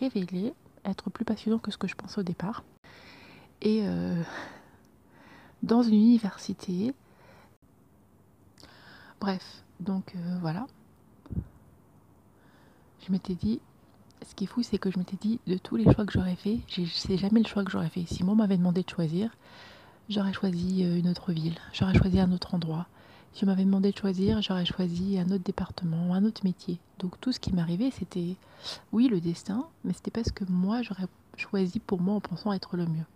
révélé 0.00 0.54
être 0.84 1.10
plus 1.10 1.24
passionnant 1.24 1.58
que 1.58 1.70
ce 1.70 1.78
que 1.78 1.86
je 1.86 1.94
pensais 1.94 2.20
au 2.20 2.22
départ. 2.22 2.64
Et 3.62 3.82
euh, 3.84 4.22
dans 5.62 5.82
une 5.82 5.94
université. 5.94 6.94
Bref, 9.20 9.62
donc 9.80 10.14
voilà. 10.40 10.66
Je 13.06 13.12
m'étais 13.12 13.34
dit, 13.34 13.60
ce 14.26 14.34
qui 14.34 14.44
est 14.44 14.46
fou, 14.46 14.62
c'est 14.62 14.78
que 14.78 14.90
je 14.90 14.98
m'étais 14.98 15.16
dit, 15.16 15.40
de 15.46 15.56
tous 15.56 15.76
les 15.76 15.84
choix 15.84 16.04
que 16.04 16.12
j'aurais 16.12 16.36
fait, 16.36 16.60
c'est 16.92 17.16
jamais 17.16 17.40
le 17.40 17.46
choix 17.46 17.64
que 17.64 17.70
j'aurais 17.70 17.88
fait. 17.88 18.04
Si 18.06 18.24
moi 18.24 18.34
m'avait 18.34 18.56
demandé 18.56 18.82
de 18.82 18.88
choisir, 18.88 19.30
j'aurais 20.08 20.32
choisi 20.32 20.84
euh, 20.84 20.98
une 20.98 21.08
autre 21.08 21.32
ville, 21.32 21.56
j'aurais 21.72 21.94
choisi 21.94 22.20
un 22.20 22.32
autre 22.32 22.54
endroit. 22.54 22.86
Si 23.32 23.44
on 23.44 23.46
m'avait 23.46 23.64
demandé 23.64 23.92
de 23.92 23.96
choisir, 23.96 24.42
j'aurais 24.42 24.64
choisi 24.64 25.18
un 25.18 25.26
autre 25.26 25.44
département, 25.44 26.14
un 26.14 26.24
autre 26.24 26.42
métier. 26.44 26.78
Donc 26.98 27.20
tout 27.20 27.32
ce 27.32 27.40
qui 27.40 27.52
m'arrivait, 27.52 27.90
c'était, 27.90 28.36
oui, 28.92 29.08
le 29.08 29.20
destin, 29.20 29.66
mais 29.84 29.92
c'était 29.92 30.10
pas 30.10 30.24
ce 30.24 30.32
que 30.32 30.44
moi 30.48 30.82
j'aurais 30.82 31.06
choisi 31.36 31.78
pour 31.78 32.00
moi 32.00 32.14
en 32.16 32.20
pensant 32.20 32.52
être 32.52 32.76
le 32.76 32.86
mieux. 32.86 33.06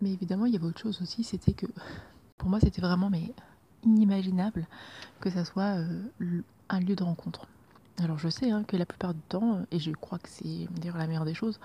Mais 0.00 0.12
évidemment, 0.12 0.46
il 0.46 0.52
y 0.52 0.56
avait 0.56 0.66
autre 0.66 0.80
chose 0.80 1.02
aussi, 1.02 1.24
c'était 1.24 1.52
que 1.52 1.66
pour 2.38 2.48
moi, 2.48 2.60
c'était 2.60 2.80
vraiment 2.80 3.10
mais 3.10 3.34
inimaginable 3.84 4.66
que 5.20 5.30
ça 5.30 5.44
soit 5.44 5.78
euh, 5.78 6.42
un 6.68 6.80
lieu 6.80 6.96
de 6.96 7.02
rencontre. 7.02 7.46
Alors 7.98 8.18
je 8.18 8.28
sais 8.28 8.50
hein, 8.50 8.64
que 8.64 8.76
la 8.76 8.86
plupart 8.86 9.12
du 9.12 9.20
temps, 9.28 9.56
euh, 9.56 9.64
et 9.70 9.78
je 9.78 9.90
crois 9.90 10.18
que 10.18 10.28
c'est 10.28 10.68
d'ailleurs 10.70 10.96
la 10.96 11.06
meilleure 11.06 11.24
des 11.24 11.34
choses, 11.34 11.60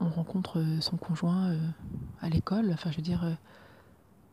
on 0.00 0.08
rencontre 0.08 0.58
euh, 0.58 0.80
son 0.80 0.96
conjoint 0.96 1.56
à 2.20 2.28
l'école, 2.28 2.70
enfin 2.72 2.90
je 2.90 2.96
veux 2.96 3.02
dire 3.02 3.36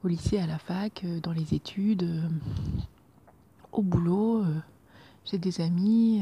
au 0.04 0.08
lycée, 0.08 0.38
à 0.40 0.48
la 0.48 0.58
fac, 0.58 1.06
dans 1.22 1.32
les 1.32 1.54
études, 1.54 2.08
au 3.72 3.82
boulot, 3.82 4.44
j'ai 5.26 5.38
des 5.38 5.62
amis, 5.62 6.22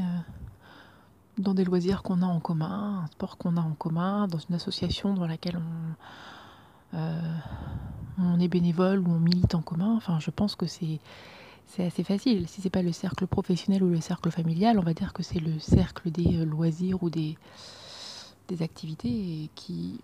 dans 1.38 1.54
des 1.54 1.64
loisirs 1.64 2.02
qu'on 2.02 2.22
a 2.22 2.26
en 2.26 2.40
commun, 2.40 3.02
un 3.04 3.06
sport 3.08 3.36
qu'on 3.38 3.56
a 3.56 3.60
en 3.60 3.72
commun, 3.72 4.28
dans 4.28 4.38
une 4.38 4.54
association 4.54 5.14
dans 5.14 5.26
laquelle 5.26 5.60
on, 6.92 6.98
on 8.18 8.40
est 8.40 8.48
bénévole 8.48 9.00
ou 9.00 9.10
on 9.10 9.18
milite 9.18 9.54
en 9.54 9.62
commun. 9.62 9.94
Enfin 9.96 10.18
je 10.20 10.30
pense 10.30 10.54
que 10.54 10.66
c'est 10.66 11.00
c'est 11.66 11.86
assez 11.86 12.04
facile. 12.04 12.48
Si 12.48 12.60
c'est 12.60 12.70
pas 12.70 12.82
le 12.82 12.92
cercle 12.92 13.26
professionnel 13.26 13.82
ou 13.82 13.88
le 13.88 14.00
cercle 14.00 14.30
familial, 14.30 14.78
on 14.78 14.82
va 14.82 14.92
dire 14.92 15.12
que 15.14 15.22
c'est 15.22 15.40
le 15.40 15.58
cercle 15.58 16.10
des 16.10 16.36
euh, 16.36 16.44
loisirs 16.44 17.02
ou 17.02 17.10
des, 17.10 17.38
des 18.48 18.62
activités 18.62 19.48
qui. 19.54 20.00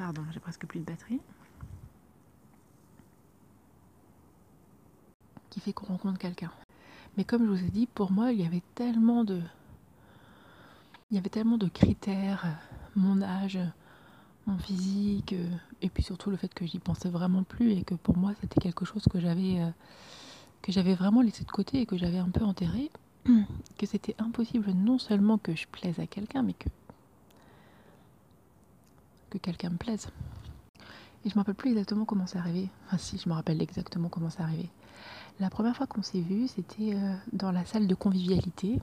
Pardon, 0.00 0.22
j'ai 0.32 0.40
presque 0.40 0.64
plus 0.64 0.80
de 0.80 0.86
batterie. 0.86 1.20
Qui 5.50 5.60
fait 5.60 5.74
qu'on 5.74 5.84
rencontre 5.84 6.18
quelqu'un. 6.18 6.50
Mais 7.18 7.24
comme 7.24 7.44
je 7.44 7.50
vous 7.50 7.62
ai 7.66 7.68
dit, 7.68 7.86
pour 7.86 8.10
moi, 8.10 8.32
il 8.32 8.40
y 8.40 8.46
avait 8.46 8.62
tellement 8.74 9.24
de. 9.24 9.42
Il 11.10 11.16
y 11.16 11.18
avait 11.18 11.28
tellement 11.28 11.58
de 11.58 11.68
critères, 11.68 12.46
mon 12.96 13.20
âge, 13.20 13.58
mon 14.46 14.56
physique, 14.56 15.34
euh, 15.34 15.50
et 15.82 15.90
puis 15.90 16.02
surtout 16.02 16.30
le 16.30 16.38
fait 16.38 16.54
que 16.54 16.64
j'y 16.64 16.78
pensais 16.78 17.10
vraiment 17.10 17.42
plus 17.42 17.72
et 17.72 17.82
que 17.82 17.94
pour 17.94 18.16
moi 18.16 18.32
c'était 18.40 18.58
quelque 18.58 18.86
chose 18.86 19.04
que 19.04 19.20
j'avais 19.20 19.60
euh, 19.60 19.68
que 20.62 20.72
j'avais 20.72 20.94
vraiment 20.94 21.20
laissé 21.20 21.44
de 21.44 21.50
côté 21.50 21.82
et 21.82 21.84
que 21.86 21.98
j'avais 21.98 22.18
un 22.18 22.30
peu 22.30 22.42
enterré, 22.42 22.90
que 23.78 23.84
c'était 23.84 24.14
impossible 24.18 24.70
non 24.70 24.98
seulement 24.98 25.36
que 25.36 25.54
je 25.54 25.66
plaise 25.66 26.00
à 26.00 26.06
quelqu'un, 26.06 26.42
mais 26.42 26.54
que 26.54 26.70
que 29.30 29.38
quelqu'un 29.38 29.70
me 29.70 29.76
plaise. 29.76 30.08
Et 31.24 31.30
je 31.30 31.34
me 31.34 31.40
rappelle 31.40 31.54
plus 31.54 31.70
exactement 31.70 32.04
comment 32.04 32.26
c'est 32.26 32.38
arrivé. 32.38 32.68
Enfin 32.86 32.98
si, 32.98 33.18
je 33.18 33.28
me 33.28 33.34
rappelle 33.34 33.62
exactement 33.62 34.08
comment 34.08 34.30
c'est 34.30 34.42
arrivé. 34.42 34.68
La 35.38 35.50
première 35.50 35.76
fois 35.76 35.86
qu'on 35.86 36.02
s'est 36.02 36.20
vu, 36.20 36.48
c'était 36.48 36.94
euh, 36.94 37.14
dans 37.32 37.52
la 37.52 37.64
salle 37.64 37.86
de 37.86 37.94
convivialité. 37.94 38.80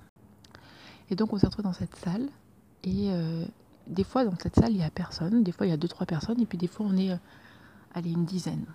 Et 1.10 1.16
donc 1.16 1.34
on 1.34 1.38
s'est 1.38 1.48
retrouvé 1.48 1.64
dans 1.64 1.74
cette 1.74 1.96
salle 1.96 2.28
et 2.84 3.12
des 3.90 4.04
fois 4.04 4.26
dans 4.26 4.36
cette 4.38 4.56
salle 4.56 4.72
il 4.72 4.78
y 4.78 4.84
a 4.84 4.90
personne, 4.90 5.44
des 5.44 5.52
fois 5.52 5.66
il 5.66 5.70
y 5.70 5.74
a 5.74 5.78
deux 5.78 5.88
trois 5.88 6.06
personnes 6.06 6.42
et 6.42 6.46
puis 6.46 6.58
des 6.58 6.68
fois 6.68 6.86
on 6.90 6.98
est 6.98 7.12
euh, 7.12 7.18
allez 7.94 8.12
une 8.12 8.26
dizaine. 8.26 8.66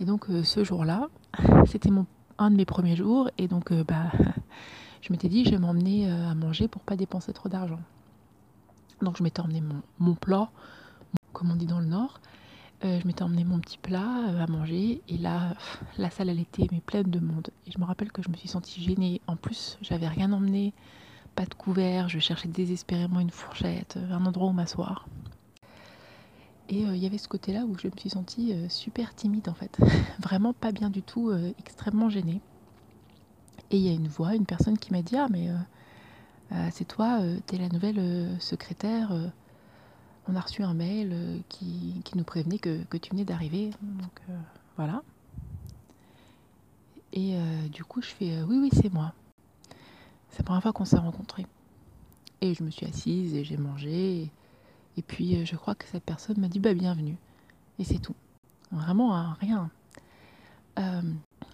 Et 0.00 0.04
donc 0.04 0.28
euh, 0.28 0.42
ce 0.42 0.64
jour-là, 0.64 1.08
c'était 1.66 1.90
un 2.38 2.50
de 2.50 2.56
mes 2.56 2.64
premiers 2.66 2.96
jours 2.96 3.30
et 3.38 3.48
donc 3.48 3.72
euh, 3.72 3.84
bah 3.84 4.10
je 5.00 5.12
m'étais 5.12 5.28
dit 5.28 5.44
je 5.44 5.50
vais 5.50 5.58
m'emmener 5.58 6.10
à 6.10 6.34
manger 6.34 6.68
pour 6.68 6.82
pas 6.82 6.96
dépenser 6.96 7.32
trop 7.32 7.48
d'argent. 7.48 7.80
Donc 9.02 9.18
je 9.18 9.22
m'étais 9.22 9.40
emmené 9.40 9.62
mon, 9.98 10.14
plat, 10.14 10.50
comme 11.32 11.50
on 11.50 11.56
dit 11.56 11.66
dans 11.66 11.80
le 11.80 11.86
nord. 11.86 12.20
je 12.82 13.06
m'étais 13.06 13.22
emmené 13.22 13.44
mon 13.44 13.58
petit 13.58 13.78
plat 13.78 14.08
à 14.40 14.46
manger 14.46 15.02
et 15.08 15.18
là 15.18 15.54
la 15.98 16.10
salle 16.10 16.28
elle 16.28 16.40
était 16.40 16.66
mais 16.72 16.80
pleine 16.80 17.10
de 17.10 17.20
monde 17.20 17.50
et 17.66 17.70
je 17.70 17.78
me 17.78 17.84
rappelle 17.84 18.10
que 18.10 18.22
je 18.22 18.30
me 18.30 18.36
suis 18.36 18.48
sentie 18.48 18.82
gênée. 18.82 19.20
En 19.26 19.36
plus 19.36 19.78
j'avais 19.82 20.08
rien 20.08 20.32
emmené 20.32 20.72
pas 21.36 21.44
de 21.44 21.54
couvert, 21.54 22.08
je 22.08 22.18
cherchais 22.18 22.48
désespérément 22.48 23.20
une 23.20 23.30
fourchette, 23.30 23.98
un 24.10 24.24
endroit 24.24 24.48
où 24.48 24.52
m'asseoir. 24.52 25.06
Et 26.68 26.84
euh, 26.84 26.96
il 26.96 27.02
y 27.02 27.06
avait 27.06 27.18
ce 27.18 27.28
côté-là 27.28 27.64
où 27.64 27.76
je 27.78 27.86
me 27.86 27.92
suis 27.96 28.10
sentie 28.10 28.52
euh, 28.52 28.68
super 28.68 29.14
timide 29.14 29.48
en 29.48 29.54
fait, 29.54 29.78
vraiment 30.18 30.52
pas 30.52 30.72
bien 30.72 30.90
du 30.90 31.02
tout, 31.02 31.30
euh, 31.30 31.52
extrêmement 31.60 32.08
gênée. 32.08 32.40
Et 33.70 33.76
il 33.76 33.82
y 33.82 33.88
a 33.88 33.92
une 33.92 34.08
voix, 34.08 34.34
une 34.34 34.46
personne 34.46 34.78
qui 34.78 34.92
m'a 34.92 35.02
dit 35.02 35.16
Ah, 35.16 35.26
mais 35.30 35.48
c'est 36.70 36.86
toi, 36.86 37.20
t'es 37.46 37.58
la 37.58 37.68
nouvelle 37.68 38.30
secrétaire. 38.40 39.12
on 40.28 40.36
a 40.36 40.40
reçu 40.40 40.62
un 40.62 40.74
mail 40.74 41.42
qui, 41.48 42.02
nous 42.14 42.24
prévenait 42.24 42.58
que, 42.58 42.96
tu 42.96 43.10
venais 43.10 43.24
d'arriver. 43.24 43.70
Voilà. 44.76 45.02
Et 47.12 47.36
du 47.72 47.84
coup, 47.84 48.00
je 48.02 48.08
fais 48.08 48.42
Oui, 48.42 48.58
oui, 48.60 48.70
c'est 48.72 48.92
moi. 48.92 49.12
C'est 50.36 50.42
la 50.42 50.44
première 50.44 50.62
fois 50.62 50.72
qu'on 50.74 50.84
s'est 50.84 50.98
rencontrés. 50.98 51.46
Et 52.42 52.52
je 52.52 52.62
me 52.62 52.70
suis 52.70 52.84
assise 52.84 53.34
et 53.34 53.42
j'ai 53.42 53.56
mangé. 53.56 54.30
Et, 54.98 55.02
puis 55.02 55.36
euh, 55.36 55.46
je 55.46 55.56
crois 55.56 55.74
que 55.74 55.86
cette 55.86 56.04
personne 56.04 56.38
m'a 56.38 56.48
dit 56.48 56.60
bah 56.60 56.74
bienvenue. 56.74 57.16
Et 57.78 57.84
c'est 57.84 57.98
tout. 57.98 58.14
Vraiment 58.70 59.32
rien. 59.40 59.70
Euh, 60.78 61.00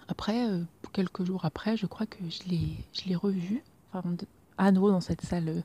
après, 0.09 0.49
euh, 0.49 0.65
quelques 0.93 1.25
jours 1.25 1.45
après, 1.45 1.77
je 1.77 1.87
crois 1.87 2.07
que 2.07 2.19
je 2.29 2.49
l'ai, 2.49 2.77
je 2.93 3.09
l'ai 3.09 3.15
revu, 3.15 3.63
à 4.67 4.73
nouveau 4.73 4.91
dans 4.91 5.01
cette 5.01 5.23
salle, 5.23 5.63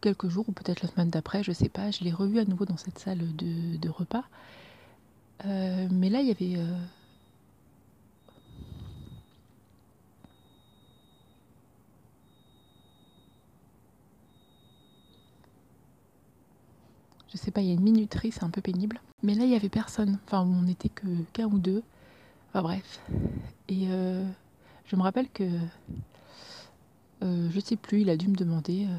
quelques 0.00 0.28
jours 0.28 0.48
ou 0.48 0.52
peut-être 0.52 0.82
la 0.82 0.88
semaine 0.88 1.10
d'après, 1.10 1.42
je 1.42 1.52
sais 1.52 1.68
pas, 1.68 1.90
je 1.90 2.04
l'ai 2.04 2.12
revu 2.12 2.38
à 2.38 2.44
nouveau 2.44 2.64
dans 2.64 2.76
cette 2.76 2.98
salle 2.98 3.20
de, 3.36 3.88
repas. 3.88 4.24
mais 5.44 6.10
là, 6.10 6.20
il 6.20 6.28
y 6.28 6.30
avait 6.30 6.62
je 17.36 17.42
sais 17.42 17.50
pas, 17.50 17.60
il 17.60 17.66
y 17.68 17.70
a 17.70 17.74
une 17.74 17.82
minuterie, 17.82 18.32
c'est 18.32 18.44
un 18.44 18.50
peu 18.50 18.62
pénible. 18.62 18.98
Mais 19.22 19.34
là, 19.34 19.44
il 19.44 19.50
y 19.50 19.56
avait 19.56 19.68
personne. 19.68 20.18
Enfin, 20.24 20.40
on 20.40 20.62
n'était 20.62 20.88
que 20.88 21.06
qu'un 21.34 21.46
ou 21.46 21.58
deux. 21.58 21.82
Enfin 22.48 22.62
bref. 22.62 23.00
Et 23.68 23.88
euh, 23.88 24.24
je 24.86 24.96
me 24.96 25.02
rappelle 25.02 25.28
que 25.28 25.44
euh, 27.22 27.48
je 27.50 27.60
sais 27.60 27.76
plus, 27.76 28.02
il 28.02 28.10
a 28.10 28.16
dû 28.16 28.28
me 28.28 28.36
demander. 28.36 28.86
Euh, 28.86 28.98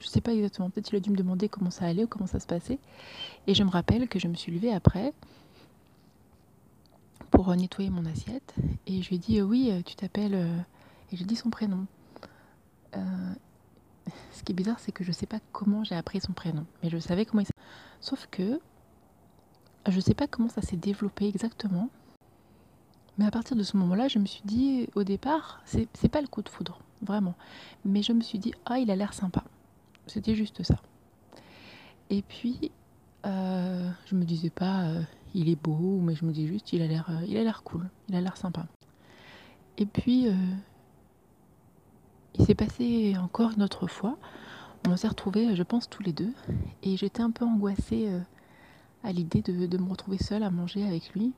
je 0.00 0.08
sais 0.08 0.20
pas 0.20 0.34
exactement, 0.34 0.70
peut-être 0.70 0.92
il 0.92 0.96
a 0.96 1.00
dû 1.00 1.10
me 1.10 1.16
demander 1.16 1.48
comment 1.48 1.70
ça 1.70 1.86
allait 1.86 2.04
ou 2.04 2.08
comment 2.08 2.26
ça 2.26 2.40
se 2.40 2.46
passait. 2.46 2.78
Et 3.46 3.54
je 3.54 3.62
me 3.62 3.70
rappelle 3.70 4.08
que 4.08 4.18
je 4.18 4.28
me 4.28 4.34
suis 4.34 4.52
levée 4.52 4.72
après 4.72 5.12
pour 7.30 7.54
nettoyer 7.54 7.90
mon 7.90 8.04
assiette. 8.06 8.54
Et 8.86 9.02
je 9.02 9.08
lui 9.08 9.16
ai 9.16 9.18
dit 9.18 9.42
Oui, 9.42 9.72
tu 9.84 9.94
t'appelles. 9.94 10.34
Et 11.12 11.16
j'ai 11.16 11.24
dit 11.24 11.36
son 11.36 11.50
prénom 11.50 11.86
ce 14.32 14.42
qui 14.42 14.52
est 14.52 14.54
bizarre, 14.54 14.78
c'est 14.80 14.92
que 14.92 15.04
je 15.04 15.12
sais 15.12 15.26
pas 15.26 15.38
comment 15.52 15.84
j'ai 15.84 15.94
appris 15.94 16.20
son 16.20 16.32
prénom, 16.32 16.66
mais 16.82 16.90
je 16.90 16.98
savais 16.98 17.24
comment 17.24 17.42
il. 17.42 17.46
Sauf 18.00 18.26
que 18.30 18.60
je 19.88 20.00
sais 20.00 20.14
pas 20.14 20.26
comment 20.26 20.48
ça 20.48 20.62
s'est 20.62 20.76
développé 20.76 21.28
exactement. 21.28 21.88
Mais 23.18 23.26
à 23.26 23.30
partir 23.30 23.56
de 23.56 23.62
ce 23.62 23.76
moment-là, 23.76 24.08
je 24.08 24.18
me 24.18 24.26
suis 24.26 24.42
dit, 24.44 24.88
au 24.94 25.04
départ, 25.04 25.60
c'est 25.64 26.08
pas 26.08 26.20
le 26.20 26.26
coup 26.26 26.42
de 26.42 26.48
foudre, 26.48 26.78
vraiment. 27.02 27.34
Mais 27.84 28.02
je 28.02 28.12
me 28.12 28.20
suis 28.22 28.38
dit, 28.38 28.52
ah, 28.64 28.78
il 28.78 28.90
a 28.90 28.96
l'air 28.96 29.12
sympa. 29.12 29.44
C'était 30.06 30.34
juste 30.34 30.62
ça. 30.62 30.76
Et 32.10 32.22
puis, 32.22 32.70
euh, 33.26 33.90
je 34.06 34.14
me 34.14 34.24
disais 34.24 34.50
pas, 34.50 34.84
euh, 34.84 35.02
il 35.34 35.48
est 35.48 35.62
beau, 35.62 36.00
mais 36.00 36.14
je 36.14 36.24
me 36.24 36.32
dis 36.32 36.46
juste, 36.46 36.72
il 36.72 36.82
a 36.82 36.86
l'air, 36.86 37.06
euh, 37.10 37.24
il 37.26 37.36
a 37.36 37.42
l'air 37.42 37.62
cool, 37.62 37.88
il 38.08 38.16
a 38.16 38.20
l'air 38.20 38.36
sympa. 38.36 38.66
Et 39.78 39.86
puis, 39.86 40.28
il 42.38 42.46
s'est 42.46 42.54
passé 42.54 43.14
encore 43.18 43.52
une 43.56 43.62
autre 43.62 43.86
fois. 43.86 44.16
On 44.88 44.96
s'est 44.96 45.08
retrouvés, 45.08 45.54
je 45.54 45.62
pense, 45.62 45.88
tous 45.88 46.02
les 46.02 46.12
deux. 46.12 46.32
Et 46.82 46.96
j'étais 46.96 47.22
un 47.22 47.30
peu 47.30 47.44
angoissée 47.44 48.08
euh, 48.08 48.20
à 49.04 49.12
l'idée 49.12 49.42
de, 49.42 49.78
me 49.78 49.88
retrouver 49.88 50.18
seule 50.18 50.42
à 50.42 50.50
manger 50.50 50.84
avec 50.84 51.12
lui. 51.14 51.32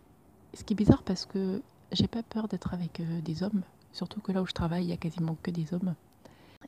Ce 0.54 0.62
qui 0.62 0.74
est 0.74 0.76
bizarre 0.76 1.02
parce 1.02 1.26
que 1.26 1.60
j'ai 1.92 2.06
pas 2.06 2.22
peur 2.22 2.48
d'être 2.48 2.74
avec 2.74 3.00
euh, 3.00 3.20
des 3.20 3.42
hommes. 3.42 3.62
Surtout 3.92 4.20
que 4.20 4.32
là 4.32 4.42
où 4.42 4.46
je 4.46 4.52
travaille, 4.52 4.84
il 4.84 4.90
y 4.90 4.92
a 4.92 4.96
quasiment 4.96 5.36
que 5.42 5.50
des 5.50 5.74
hommes. 5.74 5.94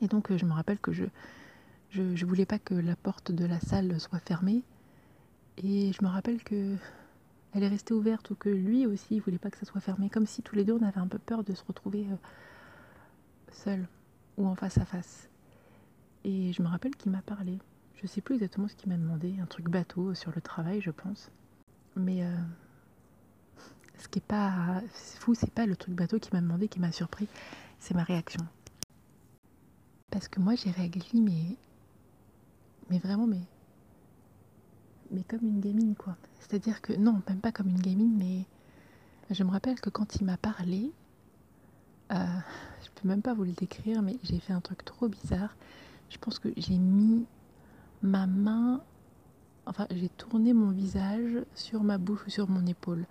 Et 0.01 0.07
donc 0.07 0.35
je 0.35 0.45
me 0.45 0.53
rappelle 0.53 0.79
que 0.79 0.91
je, 0.91 1.05
je, 1.91 2.25
voulais 2.25 2.45
pas 2.45 2.59
que 2.59 2.73
la 2.73 2.95
porte 2.95 3.31
de 3.31 3.45
la 3.45 3.59
salle 3.59 3.99
soit 3.99 4.19
fermée. 4.19 4.63
Et 5.57 5.91
je 5.91 6.03
me 6.03 6.09
rappelle 6.09 6.43
que 6.43 6.75
elle 7.53 7.63
est 7.63 7.67
restée 7.67 7.93
ouverte 7.93 8.29
ou 8.29 8.35
que 8.35 8.49
lui 8.49 8.85
aussi 8.85 9.15
il 9.15 9.21
voulait 9.21 9.39
pas 9.39 9.49
que 9.49 9.57
ça 9.57 9.65
soit 9.65 9.81
fermé, 9.81 10.09
comme 10.09 10.27
si 10.27 10.41
tous 10.43 10.55
les 10.55 10.63
deux 10.63 10.73
on 10.73 10.83
avait 10.83 10.99
un 10.99 11.07
peu 11.07 11.17
peur 11.17 11.43
de 11.43 11.53
se 11.53 11.63
retrouver 11.65 12.05
euh, 12.11 12.15
seuls 13.51 13.87
ou 14.37 14.45
en 14.45 14.55
face 14.55 14.77
à 14.77 14.85
face. 14.85 15.29
Et 16.23 16.53
je 16.53 16.61
me 16.61 16.67
rappelle 16.67 16.95
qu'il 16.95 17.11
m'a 17.11 17.21
parlé. 17.21 17.57
Je 17.95 18.05
sais 18.05 18.21
plus 18.21 18.35
exactement 18.35 18.67
ce 18.67 18.75
qu'il 18.75 18.89
m'a 18.89 18.97
demandé, 18.97 19.35
un 19.41 19.45
truc 19.45 19.69
bateau 19.69 20.13
sur 20.13 20.31
le 20.35 20.41
travail, 20.41 20.81
je 20.81 20.91
pense. 20.91 21.31
Mais 21.95 22.23
euh, 22.23 22.35
ce 23.97 24.07
qui 24.07 24.19
est 24.19 24.27
pas 24.27 24.81
fou, 25.19 25.35
c'est 25.35 25.51
pas 25.51 25.65
le 25.65 25.75
truc 25.75 25.95
bateau 25.95 26.19
qui 26.19 26.29
m'a 26.33 26.41
demandé, 26.41 26.67
qui 26.67 26.79
m'a 26.79 26.91
surpris, 26.91 27.27
c'est 27.79 27.93
ma 27.93 28.03
réaction. 28.03 28.45
Parce 30.11 30.27
que 30.27 30.39
moi 30.39 30.55
j'ai 30.55 30.71
réagi, 30.71 31.21
mais 31.21 31.57
mais 32.89 32.99
vraiment, 32.99 33.27
mais 33.27 33.41
mais 35.11 35.23
comme 35.23 35.43
une 35.43 35.59
gamine 35.59 35.95
quoi. 35.95 36.15
C'est-à-dire 36.39 36.81
que 36.81 36.93
non, 36.93 37.21
même 37.27 37.39
pas 37.39 37.51
comme 37.51 37.67
une 37.67 37.81
gamine, 37.81 38.15
mais 38.17 38.45
je 39.33 39.43
me 39.43 39.51
rappelle 39.51 39.79
que 39.79 39.89
quand 39.89 40.15
il 40.15 40.25
m'a 40.25 40.37
parlé, 40.37 40.91
euh, 42.11 42.25
je 42.83 42.89
peux 43.01 43.07
même 43.07 43.21
pas 43.21 43.33
vous 43.33 43.43
le 43.43 43.51
décrire, 43.51 44.01
mais 44.01 44.17
j'ai 44.23 44.39
fait 44.39 44.53
un 44.53 44.61
truc 44.61 44.85
trop 44.85 45.07
bizarre. 45.07 45.55
Je 46.09 46.17
pense 46.17 46.39
que 46.39 46.49
j'ai 46.55 46.77
mis 46.77 47.25
ma 48.01 48.27
main, 48.27 48.81
enfin 49.67 49.87
j'ai 49.91 50.09
tourné 50.09 50.53
mon 50.53 50.71
visage 50.71 51.39
sur 51.55 51.83
ma 51.83 51.97
bouche 51.97 52.25
ou 52.25 52.29
sur 52.29 52.49
mon 52.49 52.65
épaule. 52.65 53.05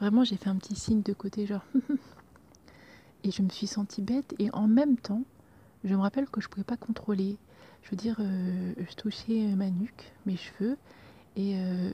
Vraiment, 0.00 0.24
j'ai 0.24 0.36
fait 0.36 0.48
un 0.48 0.56
petit 0.56 0.74
signe 0.74 1.02
de 1.02 1.12
côté, 1.12 1.46
genre. 1.46 1.64
et 3.24 3.30
je 3.30 3.42
me 3.42 3.50
suis 3.50 3.66
sentie 3.66 4.02
bête, 4.02 4.34
et 4.38 4.50
en 4.52 4.66
même 4.66 4.96
temps, 4.96 5.22
je 5.84 5.94
me 5.94 6.00
rappelle 6.00 6.26
que 6.28 6.40
je 6.40 6.48
pouvais 6.48 6.64
pas 6.64 6.76
contrôler. 6.76 7.36
Je 7.82 7.90
veux 7.90 7.96
dire, 7.96 8.16
euh, 8.20 8.72
je 8.76 8.94
touchais 8.96 9.54
ma 9.56 9.70
nuque, 9.70 10.12
mes 10.26 10.36
cheveux, 10.36 10.76
et 11.36 11.54
euh, 11.56 11.92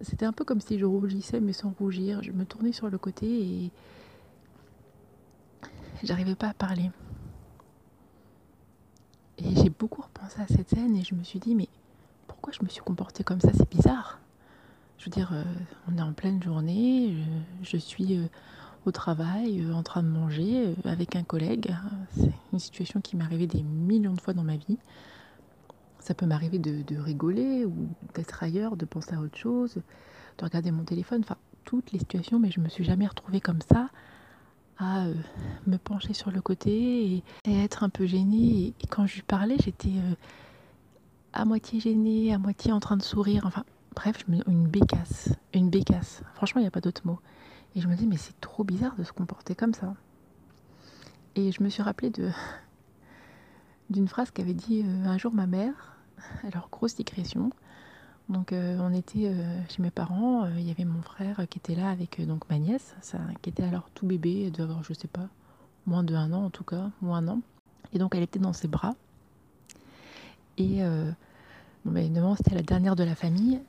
c'était 0.00 0.26
un 0.26 0.32
peu 0.32 0.44
comme 0.44 0.60
si 0.60 0.78
je 0.78 0.84
rougissais, 0.84 1.40
mais 1.40 1.52
sans 1.52 1.70
rougir. 1.78 2.22
Je 2.22 2.32
me 2.32 2.44
tournais 2.44 2.72
sur 2.72 2.88
le 2.88 2.98
côté 2.98 3.26
et 3.26 3.70
j'arrivais 6.02 6.34
pas 6.34 6.48
à 6.48 6.54
parler. 6.54 6.90
Et 9.38 9.54
j'ai 9.56 9.70
beaucoup 9.70 10.02
repensé 10.02 10.40
à 10.40 10.46
cette 10.46 10.70
scène 10.70 10.96
et 10.96 11.02
je 11.02 11.14
me 11.14 11.24
suis 11.24 11.40
dit, 11.40 11.54
mais 11.54 11.68
je 12.58 12.64
me 12.64 12.68
suis 12.68 12.82
comportée 12.82 13.24
comme 13.24 13.40
ça 13.40 13.50
C'est 13.52 13.68
bizarre. 13.70 14.20
Je 14.98 15.06
veux 15.06 15.10
dire, 15.10 15.30
euh, 15.32 15.42
on 15.90 15.98
est 15.98 16.02
en 16.02 16.12
pleine 16.12 16.42
journée, 16.42 17.16
je, 17.62 17.70
je 17.70 17.76
suis 17.76 18.16
euh, 18.16 18.26
au 18.86 18.92
travail, 18.92 19.60
euh, 19.60 19.74
en 19.74 19.82
train 19.82 20.02
de 20.02 20.08
manger 20.08 20.66
euh, 20.66 20.74
avec 20.84 21.16
un 21.16 21.22
collègue. 21.22 21.74
C'est 22.16 22.32
une 22.52 22.58
situation 22.58 23.00
qui 23.00 23.16
m'est 23.16 23.24
arrivée 23.24 23.46
des 23.46 23.62
millions 23.62 24.12
de 24.12 24.20
fois 24.20 24.34
dans 24.34 24.44
ma 24.44 24.56
vie. 24.56 24.78
Ça 25.98 26.14
peut 26.14 26.26
m'arriver 26.26 26.58
de, 26.58 26.98
rigoler 26.98 27.64
ou 27.64 27.88
d'être 28.14 28.42
ailleurs, 28.42 28.76
de 28.76 28.84
penser 28.84 29.14
à 29.14 29.20
autre 29.20 29.38
chose, 29.38 29.76
de 30.38 30.44
regarder 30.44 30.70
mon 30.70 30.84
téléphone, 30.84 31.22
enfin 31.24 31.36
toutes 31.64 31.92
les 31.92 31.98
situations, 31.98 32.38
mais 32.38 32.50
je 32.50 32.60
me 32.60 32.68
suis 32.68 32.84
jamais 32.84 33.06
retrouvée 33.06 33.40
comme 33.40 33.62
ça 33.62 33.88
à 34.76 35.06
euh, 35.06 35.14
me 35.66 35.78
pencher 35.78 36.12
sur 36.12 36.30
le 36.30 36.42
côté 36.42 37.22
et, 37.46 37.62
être 37.62 37.84
un 37.84 37.88
peu 37.88 38.04
gênée. 38.04 38.36
Et, 38.36 38.74
et 38.82 38.86
quand 38.86 39.06
je 39.06 39.14
lui 39.14 39.22
parlais, 39.22 39.56
j'étais 39.64 39.88
euh, 39.96 40.14
à 41.34 41.44
moitié 41.44 41.80
gênée, 41.80 42.32
à 42.32 42.38
moitié 42.38 42.72
en 42.72 42.80
train 42.80 42.96
de 42.96 43.02
sourire. 43.02 43.42
Enfin, 43.44 43.64
bref, 43.94 44.24
une 44.28 44.68
bécasse. 44.68 45.30
Une 45.52 45.68
bécasse. 45.68 46.22
Franchement, 46.34 46.60
il 46.60 46.64
n'y 46.64 46.68
a 46.68 46.70
pas 46.70 46.80
d'autre 46.80 47.02
mot. 47.04 47.18
Et 47.74 47.80
je 47.80 47.88
me 47.88 47.96
dis, 47.96 48.06
mais 48.06 48.16
c'est 48.16 48.40
trop 48.40 48.62
bizarre 48.62 48.94
de 48.96 49.02
se 49.02 49.12
comporter 49.12 49.54
comme 49.54 49.74
ça. 49.74 49.94
Et 51.34 51.50
je 51.50 51.62
me 51.62 51.68
suis 51.68 51.82
rappelé 51.82 52.10
de 52.10 52.30
d'une 53.90 54.08
phrase 54.08 54.30
qu'avait 54.30 54.54
dit 54.54 54.82
euh, 54.84 55.06
un 55.06 55.18
jour 55.18 55.34
ma 55.34 55.46
mère. 55.46 55.98
Alors, 56.44 56.68
grosse 56.70 56.94
digression. 56.94 57.50
Donc, 58.28 58.52
euh, 58.52 58.78
on 58.80 58.94
était 58.94 59.26
euh, 59.26 59.60
chez 59.68 59.82
mes 59.82 59.90
parents. 59.90 60.46
Il 60.56 60.66
y 60.66 60.70
avait 60.70 60.84
mon 60.84 61.02
frère 61.02 61.44
qui 61.50 61.58
était 61.58 61.74
là 61.74 61.90
avec 61.90 62.24
donc 62.24 62.48
ma 62.48 62.58
nièce, 62.58 62.94
qui 63.42 63.50
était 63.50 63.64
alors 63.64 63.90
tout 63.92 64.06
bébé. 64.06 64.44
Elle 64.46 64.52
devait 64.52 64.62
avoir, 64.62 64.82
je 64.84 64.94
sais 64.94 65.08
pas, 65.08 65.28
moins 65.84 66.04
de 66.04 66.14
un 66.14 66.32
an 66.32 66.44
en 66.44 66.50
tout 66.50 66.64
cas, 66.64 66.90
moins 67.02 67.18
un 67.18 67.28
an. 67.28 67.40
Et 67.92 67.98
donc, 67.98 68.14
elle 68.14 68.22
était 68.22 68.38
dans 68.38 68.54
ses 68.54 68.68
bras. 68.68 68.94
Et 70.56 70.80
bon, 71.84 71.92
ben, 71.92 72.04
évidemment, 72.04 72.36
c'était 72.36 72.54
la 72.54 72.62
dernière 72.62 72.96
de 72.96 73.04
la 73.04 73.14
famille. 73.14 73.60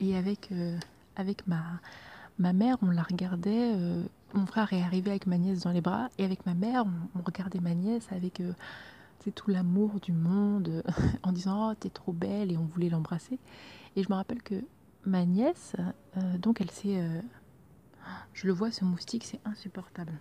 Et 0.00 0.16
avec, 0.16 0.50
euh, 0.52 0.78
avec 1.16 1.46
ma, 1.46 1.62
ma 2.38 2.52
mère, 2.52 2.76
on 2.82 2.90
la 2.90 3.02
regardait. 3.02 3.74
euh, 3.74 4.02
mon 4.34 4.46
frère 4.46 4.72
est 4.72 4.82
arrivé 4.82 5.10
avec 5.10 5.26
ma 5.26 5.38
nièce 5.38 5.60
dans 5.60 5.72
les 5.72 5.80
bras. 5.80 6.08
Et 6.18 6.24
avec 6.24 6.46
ma 6.46 6.54
mère, 6.54 6.84
on, 7.14 7.22
regardait 7.22 7.60
ma 7.60 7.74
nièce 7.74 8.06
avec 8.12 8.40
euh, 8.40 8.52
tout 9.34 9.50
l'amour 9.50 10.00
du 10.00 10.12
monde, 10.12 10.82
en 11.22 11.32
disant 11.32 11.70
Oh, 11.70 11.74
t'es 11.78 11.90
trop 11.90 12.12
belle. 12.12 12.52
Et 12.52 12.56
on 12.56 12.64
voulait 12.64 12.88
l'embrasser. 12.88 13.38
Et 13.96 14.02
je 14.02 14.08
me 14.08 14.14
rappelle 14.14 14.42
que 14.42 14.54
ma 15.04 15.24
nièce, 15.24 15.74
donc 16.38 16.60
elle 16.60 16.70
s'est. 16.70 17.02
je 18.34 18.46
le 18.46 18.52
vois, 18.52 18.70
ce 18.70 18.84
moustique, 18.84 19.24
c'est 19.24 19.40
insupportable. 19.44 20.12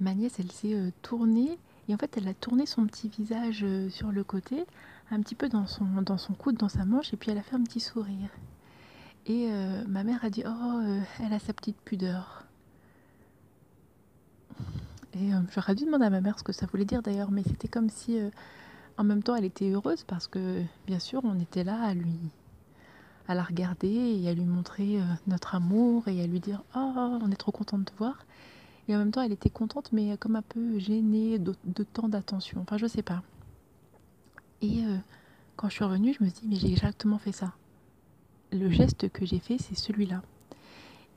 Ma 0.00 0.14
nièce, 0.14 0.38
elle 0.38 0.52
s'est 0.52 0.92
tournée. 1.02 1.58
Et 1.88 1.94
en 1.94 1.98
fait, 1.98 2.16
elle 2.16 2.28
a 2.28 2.34
tourné 2.34 2.64
son 2.66 2.86
petit 2.86 3.08
visage 3.08 3.66
sur 3.90 4.12
le 4.12 4.22
côté, 4.22 4.64
un 5.10 5.20
petit 5.20 5.34
peu 5.34 5.48
dans 5.48 5.66
son, 5.66 5.84
dans 6.02 6.18
son 6.18 6.34
coude, 6.34 6.56
dans 6.56 6.68
sa 6.68 6.84
manche, 6.84 7.12
et 7.12 7.16
puis 7.16 7.30
elle 7.30 7.38
a 7.38 7.42
fait 7.42 7.56
un 7.56 7.62
petit 7.62 7.80
sourire. 7.80 8.30
Et 9.26 9.48
euh, 9.50 9.84
ma 9.88 10.04
mère 10.04 10.24
a 10.24 10.30
dit 10.30 10.42
Oh, 10.46 10.80
euh, 10.82 11.00
elle 11.20 11.32
a 11.32 11.38
sa 11.38 11.52
petite 11.52 11.78
pudeur. 11.80 12.44
Et 15.14 15.32
euh, 15.32 15.40
j'aurais 15.54 15.74
dû 15.74 15.84
demander 15.86 16.06
à 16.06 16.10
ma 16.10 16.20
mère 16.20 16.38
ce 16.38 16.44
que 16.44 16.52
ça 16.52 16.66
voulait 16.66 16.84
dire 16.84 17.02
d'ailleurs, 17.02 17.30
mais 17.30 17.42
c'était 17.42 17.68
comme 17.68 17.88
si 17.88 18.18
en 18.96 19.04
même 19.04 19.22
temps 19.22 19.34
elle 19.34 19.44
était 19.44 19.70
heureuse 19.70 20.04
parce 20.04 20.26
que 20.26 20.62
bien 20.86 20.98
sûr 20.98 21.20
on 21.24 21.38
était 21.40 21.64
là 21.64 21.80
à 21.82 21.94
lui 21.94 22.18
à 23.26 23.34
la 23.34 23.42
regarder 23.42 23.88
et 23.88 24.28
à 24.28 24.34
lui 24.34 24.44
montrer 24.44 24.98
notre 25.26 25.54
amour 25.54 26.06
et 26.08 26.22
à 26.22 26.26
lui 26.26 26.40
dire 26.40 26.62
Oh, 26.76 27.18
on 27.22 27.30
est 27.30 27.36
trop 27.36 27.52
contente 27.52 27.80
de 27.80 27.84
te 27.86 27.96
voir. 27.96 28.26
Et 28.88 28.94
en 28.94 28.98
même 28.98 29.12
temps 29.12 29.22
elle 29.22 29.32
était 29.32 29.50
contente 29.50 29.92
mais 29.92 30.16
comme 30.18 30.36
un 30.36 30.42
peu 30.42 30.78
gênée 30.78 31.38
de, 31.38 31.54
de 31.64 31.82
tant 31.84 32.08
d'attention. 32.08 32.60
Enfin 32.60 32.76
je 32.76 32.86
sais 32.86 33.02
pas. 33.02 33.22
Et 34.64 34.82
euh, 34.82 34.96
quand 35.56 35.68
je 35.68 35.74
suis 35.74 35.84
revenue, 35.84 36.16
je 36.18 36.24
me 36.24 36.30
suis 36.30 36.40
dit 36.40 36.48
mais 36.48 36.56
j'ai 36.56 36.72
exactement 36.72 37.18
fait 37.18 37.32
ça. 37.32 37.52
Le 38.50 38.70
geste 38.70 39.10
que 39.10 39.26
j'ai 39.26 39.38
fait, 39.38 39.58
c'est 39.58 39.74
celui-là. 39.74 40.22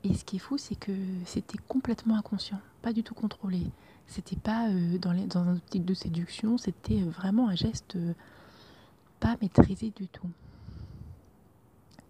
Et 0.04 0.12
ce 0.12 0.22
qui 0.24 0.36
est 0.36 0.38
fou, 0.38 0.58
c'est 0.58 0.74
que 0.74 0.92
c'était 1.24 1.56
complètement 1.66 2.16
inconscient, 2.16 2.60
pas 2.82 2.92
du 2.92 3.02
tout 3.02 3.14
contrôlé. 3.14 3.62
C'était 4.06 4.36
pas 4.36 4.68
euh, 4.68 4.98
dans, 4.98 5.14
dans 5.26 5.40
un 5.40 5.56
optique 5.56 5.86
de 5.86 5.94
séduction, 5.94 6.58
c'était 6.58 7.00
euh, 7.00 7.08
vraiment 7.08 7.48
un 7.48 7.54
geste 7.54 7.96
pas 9.18 9.36
maîtrisé 9.40 9.92
du 9.96 10.08
tout. 10.08 10.28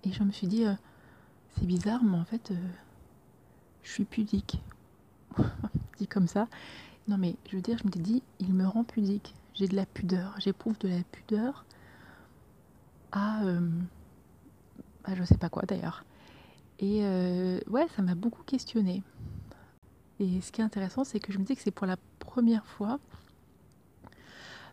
Et 0.03 0.13
je 0.13 0.25
me 0.25 0.33
suis 0.33 0.49
dit, 0.49 0.65
c'est 1.57 1.67
bizarre, 1.67 2.03
mais 2.03 2.17
en 2.17 2.25
fait, 2.25 2.53
je 3.83 3.91
suis 3.91 4.05
pudique. 4.05 4.61
dit 5.99 6.07
comme 6.07 6.29
ça. 6.29 6.49
Non, 7.07 7.17
mais 7.17 7.37
je 7.49 7.57
veux 7.57 7.63
dire, 7.63 7.79
je 7.79 7.87
me 7.87 7.91
suis 7.91 8.01
dit, 8.01 8.23
il 8.41 8.53
me 8.53 8.67
rend 8.67 8.85
pudique. 8.85 9.35
J'ai 9.59 9.67
de 9.67 9.75
la 9.75 9.87
pudeur. 9.87 10.35
J'éprouve 10.39 10.79
de 10.79 10.89
la 10.89 11.03
pudeur 11.11 11.65
à. 13.11 13.43
euh, 13.43 13.69
je 15.13 15.25
sais 15.25 15.37
pas 15.37 15.49
quoi 15.49 15.63
d'ailleurs. 15.63 16.05
Et 16.79 17.01
euh, 17.03 17.59
ouais, 17.69 17.89
ça 17.97 18.03
m'a 18.03 18.15
beaucoup 18.15 18.45
questionné. 18.45 19.03
Et 20.21 20.41
ce 20.41 20.53
qui 20.53 20.61
est 20.61 20.65
intéressant, 20.65 21.03
c'est 21.03 21.19
que 21.19 21.33
je 21.33 21.39
me 21.39 21.45
dis 21.45 21.57
que 21.57 21.63
c'est 21.63 21.73
pour 21.73 21.87
la 21.89 21.97
première 22.21 22.65
fois 22.67 23.01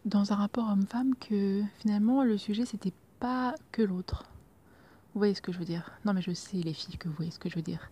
dans 0.05 0.31
un 0.31 0.35
rapport 0.35 0.69
homme-femme 0.69 1.15
que 1.15 1.63
finalement 1.79 2.23
le 2.23 2.37
sujet 2.37 2.65
c'était 2.65 2.93
pas 3.19 3.55
que 3.71 3.81
l'autre. 3.81 4.25
Vous 5.13 5.19
voyez 5.19 5.33
ce 5.33 5.41
que 5.41 5.51
je 5.51 5.57
veux 5.57 5.65
dire? 5.65 5.91
Non, 6.03 6.13
mais 6.13 6.21
je 6.21 6.31
sais, 6.31 6.57
les 6.57 6.73
filles, 6.73 6.97
que 6.97 7.07
vous 7.07 7.15
voyez 7.15 7.31
ce 7.31 7.39
que 7.39 7.49
je 7.49 7.55
veux 7.55 7.63
dire. 7.63 7.89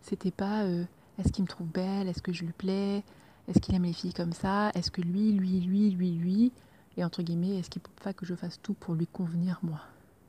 C'était 0.00 0.32
pas 0.32 0.64
euh, 0.64 0.84
est-ce 1.18 1.30
qu'il 1.30 1.44
me 1.44 1.48
trouve 1.48 1.68
belle, 1.68 2.08
est-ce 2.08 2.22
que 2.22 2.32
je 2.32 2.44
lui 2.44 2.52
plais, 2.52 3.04
est-ce 3.48 3.60
qu'il 3.60 3.74
aime 3.74 3.84
les 3.84 3.92
filles 3.92 4.14
comme 4.14 4.32
ça, 4.32 4.70
est-ce 4.74 4.90
que 4.90 5.00
lui, 5.00 5.32
lui, 5.32 5.60
lui, 5.60 5.90
lui, 5.90 6.10
lui, 6.12 6.52
et 6.96 7.04
entre 7.04 7.22
guillemets, 7.22 7.58
est-ce 7.58 7.70
qu'il 7.70 7.82
faut 7.82 8.02
pas 8.02 8.12
que 8.12 8.26
je 8.26 8.34
fasse 8.34 8.60
tout 8.62 8.74
pour 8.74 8.94
lui 8.94 9.06
convenir 9.06 9.58
moi? 9.62 9.80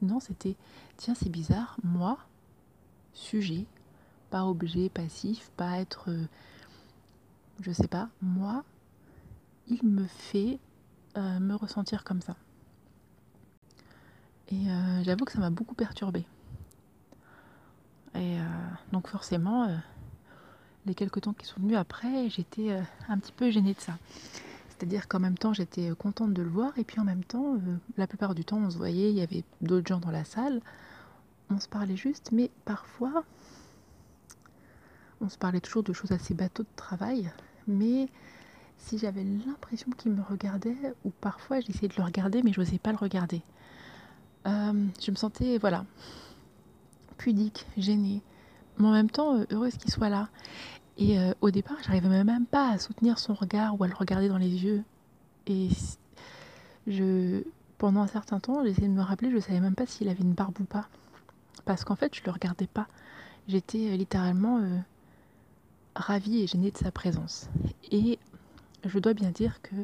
Non, 0.02 0.20
c'était 0.20 0.56
tiens, 0.98 1.16
c'est 1.16 1.30
bizarre, 1.30 1.78
moi, 1.84 2.20
sujet, 3.14 3.66
pas 4.30 4.46
objet 4.46 4.90
passif, 4.90 5.50
pas 5.58 5.80
être, 5.80 6.12
euh, 6.12 6.28
je 7.62 7.72
sais 7.72 7.88
pas, 7.88 8.10
moi, 8.22 8.64
il 9.68 9.84
me 9.84 10.06
fait 10.06 10.60
euh, 11.18 11.40
me 11.40 11.56
ressentir 11.56 12.04
comme 12.04 12.22
ça. 12.22 12.36
Et 14.50 14.70
euh, 14.70 15.04
j'avoue 15.04 15.26
que 15.26 15.32
ça 15.32 15.40
m'a 15.40 15.50
beaucoup 15.50 15.76
perturbée. 15.76 16.26
Et 18.16 18.38
donc 18.92 19.10
forcément, 19.10 19.68
les 20.88 20.96
quelques 20.96 21.22
temps 21.22 21.34
qui 21.34 21.46
sont 21.46 21.60
venus 21.60 21.78
après, 21.78 22.30
j'étais 22.30 22.72
euh, 22.72 22.82
un 23.10 23.20
petit 23.20 23.34
peu 23.34 23.52
gênée 23.52 23.74
de 23.74 23.80
ça. 23.82 23.98
C'est-à-dire 24.70 25.08
qu'en 25.08 25.20
même 25.20 25.38
temps, 25.38 25.54
j'étais 25.54 25.92
euh, 25.92 25.96
contente 25.96 26.34
de 26.34 26.42
le 26.42 26.50
voir, 26.50 26.78
et 26.78 26.84
puis 26.84 27.00
en 27.00 27.04
même 27.04 27.24
temps, 27.24 27.56
euh, 27.56 27.78
la 27.98 28.08
plupart 28.08 28.34
du 28.34 28.46
temps, 28.46 28.58
on 28.58 28.70
se 28.72 28.78
voyait, 28.78 29.12
il 29.12 29.18
y 29.18 29.22
avait 29.22 29.44
d'autres 29.62 29.88
gens 29.88 30.00
dans 30.00 30.12
la 30.12 30.24
salle, 30.24 30.62
on 31.50 31.60
se 31.60 31.68
parlait 31.68 31.96
juste, 31.98 32.32
mais 32.32 32.50
parfois, 32.66 33.24
On 35.20 35.30
se 35.30 35.38
parlait 35.38 35.62
toujours 35.62 35.82
de 35.82 35.94
choses 35.94 36.12
assez 36.12 36.36
bateaux 36.36 36.62
de 36.62 36.76
travail, 36.76 37.32
mais 37.68 38.08
si 38.78 39.00
j'avais 39.00 39.24
l'impression 39.24 39.90
qu'il 39.98 40.12
me 40.12 40.22
regardait, 40.22 40.78
ou 41.06 41.10
parfois 41.10 41.60
j'essayais 41.60 41.88
de 41.88 41.96
le 41.98 42.04
regarder, 42.04 42.44
mais 42.44 42.54
je 42.54 42.62
n'osais 42.62 42.78
pas 42.78 42.92
le 42.92 42.98
regarder. 42.98 43.42
Je 44.46 45.12
me 45.12 45.16
sentais, 45.16 45.58
voilà, 45.58 45.86
pudique, 47.18 47.66
gênée, 47.78 48.22
mais 48.78 48.88
en 48.88 48.92
même 48.92 49.10
temps 49.10 49.44
heureuse 49.52 49.78
qu'il 49.78 49.92
soit 49.92 50.10
là. 50.10 50.30
Et 50.98 51.20
euh, 51.20 51.34
au 51.42 51.52
départ, 51.52 51.78
j'arrivais 51.86 52.24
même 52.24 52.46
pas 52.46 52.72
à 52.72 52.78
soutenir 52.78 53.20
son 53.20 53.34
regard 53.34 53.80
ou 53.80 53.84
à 53.84 53.88
le 53.88 53.96
regarder 53.96 54.30
dans 54.30 54.38
les 54.38 54.64
yeux. 54.64 54.84
Et 55.46 55.70
je, 56.88 57.44
pendant 57.78 58.02
un 58.02 58.08
certain 58.08 58.40
temps, 58.40 58.64
j'essayais 58.64 58.88
de 58.88 58.94
me 58.94 59.02
rappeler, 59.02 59.30
je 59.30 59.36
ne 59.36 59.42
savais 59.42 59.60
même 59.60 59.76
pas 59.76 59.86
s'il 59.86 60.10
avait 60.10 60.24
une 60.24 60.34
barbe 60.34 60.60
ou 60.60 60.66
pas. 60.66 60.88
Parce 61.66 61.84
qu'en 61.84 61.96
fait, 61.96 62.16
je 62.16 62.22
ne 62.22 62.26
le 62.26 62.32
regardais 62.32 62.68
pas. 62.68 62.88
J'étais 63.48 63.96
littéralement 63.96 64.62
ravie 65.96 66.42
et 66.42 66.48
gênée 66.48 66.72
de 66.72 66.78
sa 66.78 66.92
présence. 66.92 67.50
Et 67.92 68.20
je 68.86 69.00
dois 69.00 69.14
bien 69.14 69.32
dire 69.32 69.62
que 69.62 69.76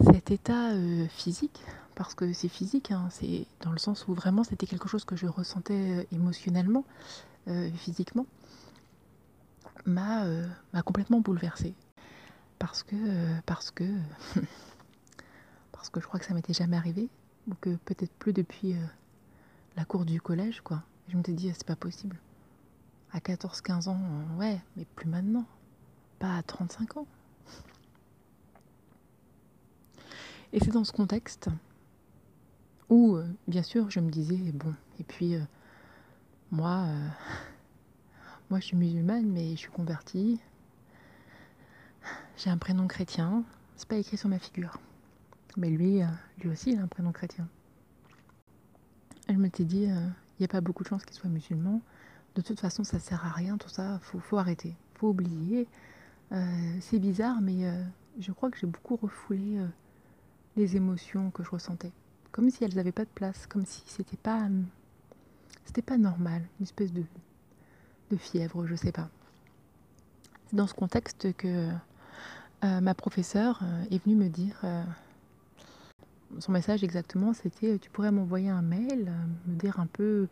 cet 0.00 0.30
état 0.30 0.70
euh, 0.70 1.06
physique, 1.08 1.60
parce 1.94 2.14
que 2.14 2.32
c'est 2.32 2.48
physique, 2.48 2.90
hein, 2.90 3.08
c'est 3.10 3.46
dans 3.60 3.72
le 3.72 3.78
sens 3.78 4.08
où 4.08 4.14
vraiment 4.14 4.44
c'était 4.44 4.66
quelque 4.66 4.88
chose 4.88 5.04
que 5.04 5.16
je 5.16 5.26
ressentais 5.26 5.74
euh, 5.74 6.04
émotionnellement, 6.12 6.84
euh, 7.48 7.70
physiquement, 7.72 8.26
m'a 9.86 10.24
complètement 10.84 11.20
bouleversée. 11.20 11.74
Parce 12.58 12.82
que, 12.82 12.96
parce 13.46 13.70
que, 13.70 13.84
je 16.00 16.06
crois 16.06 16.20
que 16.20 16.26
ça 16.26 16.34
m'était 16.34 16.52
jamais 16.52 16.76
arrivé, 16.76 17.08
ou 17.48 17.54
que 17.60 17.76
peut-être 17.76 18.12
plus 18.14 18.32
depuis 18.32 18.76
la 19.76 19.84
cour 19.84 20.04
du 20.04 20.20
collège, 20.20 20.60
quoi. 20.60 20.82
je 21.08 21.16
me 21.16 21.22
suis 21.22 21.34
dit, 21.34 21.52
c'est 21.54 21.66
pas 21.66 21.76
possible. 21.76 22.18
À 23.12 23.18
14-15 23.18 23.88
ans, 23.88 24.00
ouais, 24.38 24.60
mais 24.76 24.84
plus 24.84 25.08
maintenant. 25.08 25.46
Pas 26.18 26.36
à 26.36 26.42
35 26.42 26.98
ans. 26.98 27.06
Et 30.52 30.60
c'est 30.60 30.72
dans 30.72 30.84
ce 30.84 30.92
contexte 30.92 31.48
où, 32.88 33.16
euh, 33.16 33.26
bien 33.46 33.62
sûr, 33.62 33.88
je 33.88 34.00
me 34.00 34.10
disais, 34.10 34.36
bon, 34.52 34.74
et 34.98 35.04
puis, 35.04 35.36
euh, 35.36 35.42
moi, 36.50 36.86
euh, 36.88 37.08
moi, 38.50 38.58
je 38.58 38.66
suis 38.66 38.76
musulmane, 38.76 39.26
mais 39.26 39.50
je 39.52 39.56
suis 39.60 39.70
convertie. 39.70 40.40
J'ai 42.36 42.50
un 42.50 42.58
prénom 42.58 42.88
chrétien, 42.88 43.44
c'est 43.76 43.88
pas 43.88 43.96
écrit 43.96 44.16
sur 44.16 44.28
ma 44.28 44.40
figure. 44.40 44.76
Mais 45.56 45.70
lui, 45.70 46.00
lui 46.38 46.48
aussi, 46.50 46.72
il 46.72 46.78
a 46.78 46.82
un 46.82 46.88
prénom 46.88 47.12
chrétien. 47.12 47.48
Et 49.28 49.34
je 49.34 49.38
me 49.38 49.48
suis 49.54 49.64
dit, 49.64 49.84
il 49.84 50.12
n'y 50.40 50.44
a 50.44 50.48
pas 50.48 50.60
beaucoup 50.60 50.82
de 50.82 50.88
chances 50.88 51.04
qu'il 51.04 51.14
soit 51.14 51.30
musulman. 51.30 51.80
De 52.34 52.40
toute 52.40 52.58
façon, 52.58 52.82
ça 52.82 52.98
sert 52.98 53.24
à 53.24 53.30
rien, 53.30 53.56
tout 53.56 53.68
ça, 53.68 54.00
faut, 54.02 54.18
faut 54.18 54.38
arrêter, 54.38 54.74
faut 54.94 55.10
oublier. 55.10 55.68
c'est 56.80 56.98
bizarre, 56.98 57.40
mais 57.40 57.70
je 58.18 58.32
crois 58.32 58.50
que 58.50 58.58
j'ai 58.58 58.66
beaucoup 58.66 58.96
refoulé 58.96 59.60
les 60.56 60.76
émotions 60.76 61.30
que 61.30 61.44
je 61.44 61.50
ressentais, 61.50 61.92
comme 62.32 62.50
si 62.50 62.64
elles 62.64 62.74
n'avaient 62.74 62.90
pas 62.90 63.04
de 63.04 63.10
place, 63.14 63.46
comme 63.46 63.64
si 63.64 63.82
c'était 63.86 64.16
pas 64.16 64.48
c'était 65.64 65.82
pas 65.82 65.98
normal, 65.98 66.42
une 66.58 66.64
espèce 66.64 66.92
de, 66.92 67.04
de 68.10 68.16
fièvre, 68.16 68.66
je 68.66 68.74
sais 68.74 68.92
pas. 68.92 69.08
C'est 70.48 70.56
dans 70.56 70.66
ce 70.66 70.74
contexte 70.74 71.32
que 71.34 71.70
euh, 72.64 72.80
ma 72.80 72.94
professeure 72.94 73.60
euh, 73.62 73.84
est 73.90 74.04
venue 74.04 74.16
me 74.16 74.28
dire 74.28 74.58
euh, 74.64 74.82
son 76.38 76.52
message 76.52 76.84
exactement, 76.84 77.32
c'était 77.32 77.78
tu 77.78 77.90
pourrais 77.90 78.10
m'envoyer 78.10 78.50
un 78.50 78.62
mail, 78.62 79.12
me 79.46 79.54
dire 79.56 79.80
un 79.80 79.86
peu 79.86 80.28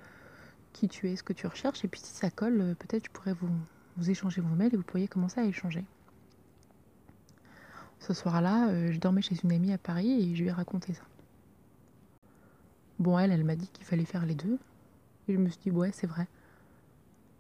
qui 0.73 0.89
tu 0.89 1.09
es, 1.09 1.17
ce 1.17 1.23
que 1.23 1.33
tu 1.33 1.47
recherches, 1.47 1.85
et 1.85 1.89
puis 1.89 2.01
si 2.01 2.15
ça 2.15 2.31
colle, 2.31 2.77
peut-être 2.79 3.07
je 3.07 3.11
pourrais 3.11 3.33
vous, 3.33 3.51
vous 3.97 4.11
échanger 4.11 4.41
vos 4.41 4.55
mails 4.55 4.75
et 4.75 4.77
vous 4.77 4.83
pourriez 4.83 5.09
commencer 5.09 5.41
à 5.41 5.45
échanger. 5.45 5.85
Ce 8.01 8.15
soir-là, 8.15 8.93
je 8.93 8.99
dormais 9.01 9.23
chez 9.23 9.35
une 9.43 9.51
amie 9.51 9.73
à 9.73 9.79
Paris 9.79 10.23
et 10.23 10.37
je 10.37 10.43
lui 10.43 10.51
ai 10.51 10.53
raconté 10.53 10.95
ça. 10.95 11.03
Bon, 13.01 13.19
elle, 13.19 13.33
elle 13.33 13.45
m'a 13.45 13.57
dit 13.57 13.69
qu'il 13.69 13.85
fallait 13.85 14.05
faire 14.05 14.25
les 14.25 14.35
deux. 14.35 14.59
Et 15.29 15.35
je 15.35 15.39
me 15.39 15.49
suis 15.49 15.61
dit, 15.61 15.71
ouais, 15.71 15.91
c'est 15.93 16.07
vrai. 16.07 16.27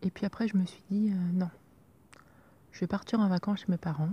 Et 0.02 0.10
puis 0.10 0.26
après, 0.26 0.48
je 0.48 0.56
me 0.56 0.64
suis 0.64 0.82
dit, 0.90 1.10
euh, 1.10 1.32
non. 1.32 1.50
Je 2.72 2.80
vais 2.80 2.86
partir 2.86 3.20
en 3.20 3.28
vacances 3.28 3.60
chez 3.60 3.66
mes 3.68 3.78
parents. 3.78 4.12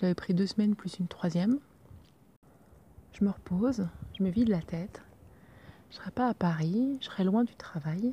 J'avais 0.00 0.14
pris 0.14 0.34
deux 0.34 0.46
semaines 0.46 0.74
plus 0.74 0.98
une 0.98 1.08
troisième. 1.08 1.58
Je 3.12 3.24
me 3.24 3.30
repose, 3.30 3.86
je 4.18 4.22
me 4.22 4.28
vide 4.28 4.48
la 4.48 4.60
tête. 4.60 5.02
Je 5.90 5.96
serai 5.96 6.10
pas 6.10 6.28
à 6.28 6.34
Paris, 6.34 6.98
je 7.00 7.06
serai 7.06 7.24
loin 7.24 7.44
du 7.44 7.54
travail. 7.54 8.12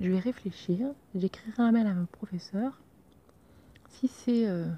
Je 0.00 0.10
vais 0.10 0.18
réfléchir, 0.18 0.88
j'écrirai 1.14 1.62
un 1.62 1.72
mail 1.72 1.86
à 1.86 1.94
mon 1.94 2.06
professeur. 2.06 2.80
Si 3.88 4.08
c'est 4.08 4.48
euh, 4.48 4.68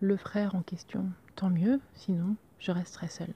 le 0.00 0.16
frère 0.16 0.54
en 0.54 0.62
question, 0.62 1.06
tant 1.36 1.50
mieux, 1.50 1.80
sinon 1.94 2.36
je 2.58 2.70
resterai 2.70 3.08
seule. 3.08 3.34